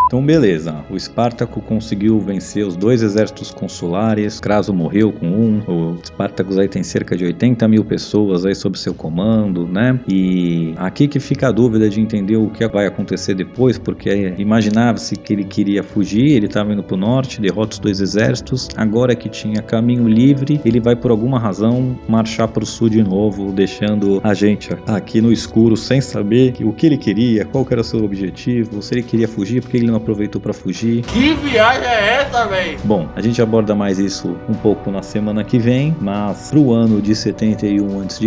Então, 0.08 0.26
beleza. 0.26 0.86
O 0.90 0.96
Espartaco 0.96 1.60
conseguiu 1.60 2.18
vencer 2.18 2.66
os 2.66 2.78
dois 2.78 3.04
exércitos 3.04 3.52
consulares. 3.52 4.40
Craso 4.40 4.74
morreu 4.74 5.12
com 5.12 5.28
um. 5.28 5.62
O 5.68 6.00
Espartacus 6.02 6.58
aí 6.58 6.70
tem 6.70 6.82
cerca 6.82 7.16
de 7.16 7.26
80 7.26 7.68
mil 7.68 7.84
pessoas 7.84 8.46
aí 8.46 8.56
sob 8.56 8.80
seu 8.80 8.94
comando, 8.94 9.68
né? 9.68 10.00
E 10.08 10.74
aqui 10.78 11.10
que 11.10 11.20
fica 11.20 11.50
a 11.50 11.52
dúvida 11.52 11.90
de 11.90 12.00
entender 12.00 12.38
o 12.38 12.50
que 12.50 12.66
vai 12.70 12.88
acontecer 12.88 13.36
depois, 13.36 13.78
porque 13.78 14.34
imaginava-se 14.38 15.18
que 15.18 15.34
ele 15.34 15.44
queria 15.44 15.84
fugir, 15.84 16.32
ele 16.32 16.46
estava 16.46 16.72
indo 16.72 16.84
para 16.84 16.96
o 16.96 16.98
norte, 16.98 17.42
derrota 17.42 17.74
os 17.74 17.80
dois 17.80 18.00
exércitos. 18.00 18.70
Agora 18.78 19.14
que 19.14 19.28
tinha 19.28 19.62
caminho 19.62 20.08
livre, 20.08 20.62
ele 20.64 20.80
vai 20.80 20.96
por 20.96 21.12
alguma 21.12 21.38
razão 21.38 22.00
marchar 22.08 22.48
para 22.48 22.64
o 22.64 22.66
sul 22.66 22.88
de 22.88 23.04
novo, 23.04 23.52
deixando 23.52 24.22
a 24.24 24.34
gente 24.34 24.70
aqui 24.88 25.20
no 25.20 25.34
escuro 25.34 25.76
sem 25.76 26.00
saber 26.00 26.54
o 26.62 26.72
que 26.72 26.86
ele 26.86 26.98
queria, 26.98 27.44
qual 27.44 27.68
era 27.70 27.82
o 27.82 27.84
seu 27.84 28.06
objetivo, 28.06 28.82
se 28.82 28.94
ele 28.94 29.04
queria 29.04 29.28
fugir, 29.28 29.62
porque 29.62 29.76
ele 29.76 29.88
não 29.88 29.97
aproveitou 29.98 30.42
para 30.42 30.54
fugir. 30.54 31.04
Que 31.04 31.34
viagem 31.36 31.88
é 31.88 32.22
essa, 32.22 32.46
velho? 32.46 32.80
Bom, 32.84 33.08
a 33.16 33.22
gente 33.22 33.42
aborda 33.42 33.76
mais 33.76 34.00
isso 34.00 34.36
um 34.50 34.54
pouco 34.54 34.92
na 34.92 35.02
semana 35.02 35.44
que 35.44 35.60
vem, 35.60 35.96
mas 36.00 36.50
pro 36.50 36.72
ano 36.72 37.02
de 37.02 37.16
71 37.16 38.02
a.C. 38.02 38.26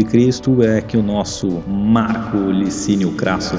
é 0.67 0.81
que 0.81 0.97
o 0.97 1.03
nosso 1.03 1.63
Marco 1.67 2.37
Licínio 2.37 3.13
Crasso 3.13 3.57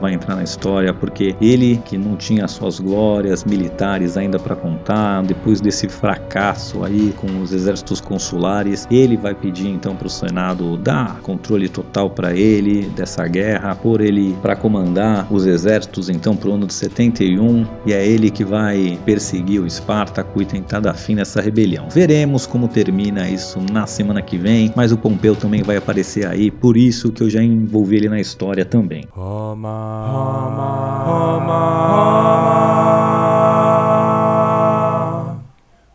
vai 0.00 0.14
entrar 0.14 0.36
na 0.36 0.42
história, 0.42 0.92
porque 0.92 1.34
ele 1.40 1.80
que 1.84 1.98
não 1.98 2.16
tinha 2.16 2.48
suas 2.48 2.80
glórias 2.80 3.44
militares 3.44 4.16
ainda 4.16 4.38
para 4.38 4.56
contar, 4.56 5.22
depois 5.22 5.60
desse 5.60 5.88
fracasso 5.88 6.84
aí 6.84 7.12
com 7.16 7.40
os 7.40 7.52
exércitos 7.52 8.00
consulares, 8.00 8.86
ele 8.90 9.16
vai 9.16 9.34
pedir 9.34 9.68
então 9.68 9.94
para 9.94 10.06
o 10.06 10.10
Senado 10.10 10.76
dar 10.76 11.20
controle 11.20 11.68
total 11.68 12.10
para 12.10 12.34
ele 12.34 12.86
dessa 12.96 13.26
guerra, 13.26 13.74
por 13.74 14.00
ele 14.00 14.36
para 14.40 14.56
comandar 14.56 15.26
os 15.30 15.46
exércitos 15.46 16.08
então 16.08 16.36
para 16.36 16.48
o 16.48 16.54
ano 16.54 16.66
de 16.66 16.74
71, 16.74 17.66
e 17.86 17.92
é 17.92 18.06
ele 18.06 18.30
que 18.30 18.44
vai 18.44 18.98
perseguir 19.04 19.60
o 19.60 19.66
Espartaco 19.66 20.40
e 20.40 20.44
tentar 20.44 20.80
dar 20.80 20.94
fim 20.94 21.14
nessa 21.14 21.40
rebelião. 21.40 21.88
Veremos 21.90 22.46
como 22.46 22.68
termina 22.68 23.28
isso 23.28 23.58
na 23.72 23.86
semana 23.86 24.22
que 24.22 24.36
vem, 24.36 24.72
mas 24.74 24.92
o 24.92 24.98
Pompeu 24.98 25.36
também 25.36 25.62
vai 25.62 25.76
aparecer 25.76 26.26
aí, 26.26 26.50
por 26.50 26.76
isso 26.76 27.12
que 27.12 27.22
eu 27.22 27.30
já 27.30 27.42
envolvi 27.42 27.96
ele 27.96 28.08
na 28.08 28.20
história 28.20 28.64
também. 28.64 29.04
Roma. 29.10 29.89
Roma, 29.90 31.04
Roma, 31.04 31.80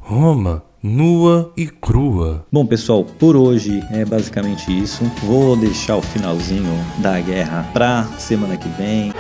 Roma, 0.02 0.64
nua 0.84 1.54
e 1.56 1.66
crua. 1.66 2.46
Bom, 2.52 2.66
pessoal, 2.66 3.06
por 3.06 3.38
hoje 3.38 3.82
é 3.92 4.04
basicamente 4.04 4.70
isso. 4.70 5.06
Vou 5.24 5.56
deixar 5.56 5.96
o 5.96 6.02
finalzinho 6.02 6.74
da 6.98 7.22
guerra 7.22 7.66
pra 7.72 8.04
semana 8.18 8.58
que 8.58 8.68
vem. 8.70 9.14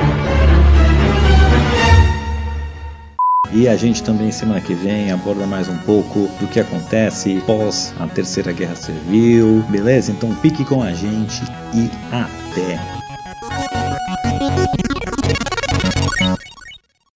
E 3.53 3.69
a 3.69 3.77
gente 3.77 4.03
também 4.03 4.29
semana 4.29 4.59
que 4.59 4.73
vem 4.73 5.09
aborda 5.09 5.47
mais 5.47 5.69
um 5.69 5.77
pouco 5.79 6.27
do 6.37 6.47
que 6.47 6.59
acontece 6.59 7.41
pós 7.47 7.93
a 7.97 8.07
Terceira 8.07 8.51
Guerra 8.51 8.75
Civil, 8.75 9.63
beleza? 9.69 10.11
Então 10.11 10.35
pique 10.35 10.65
com 10.65 10.83
a 10.83 10.91
gente 10.91 11.43
e 11.73 11.89
até! 12.11 13.04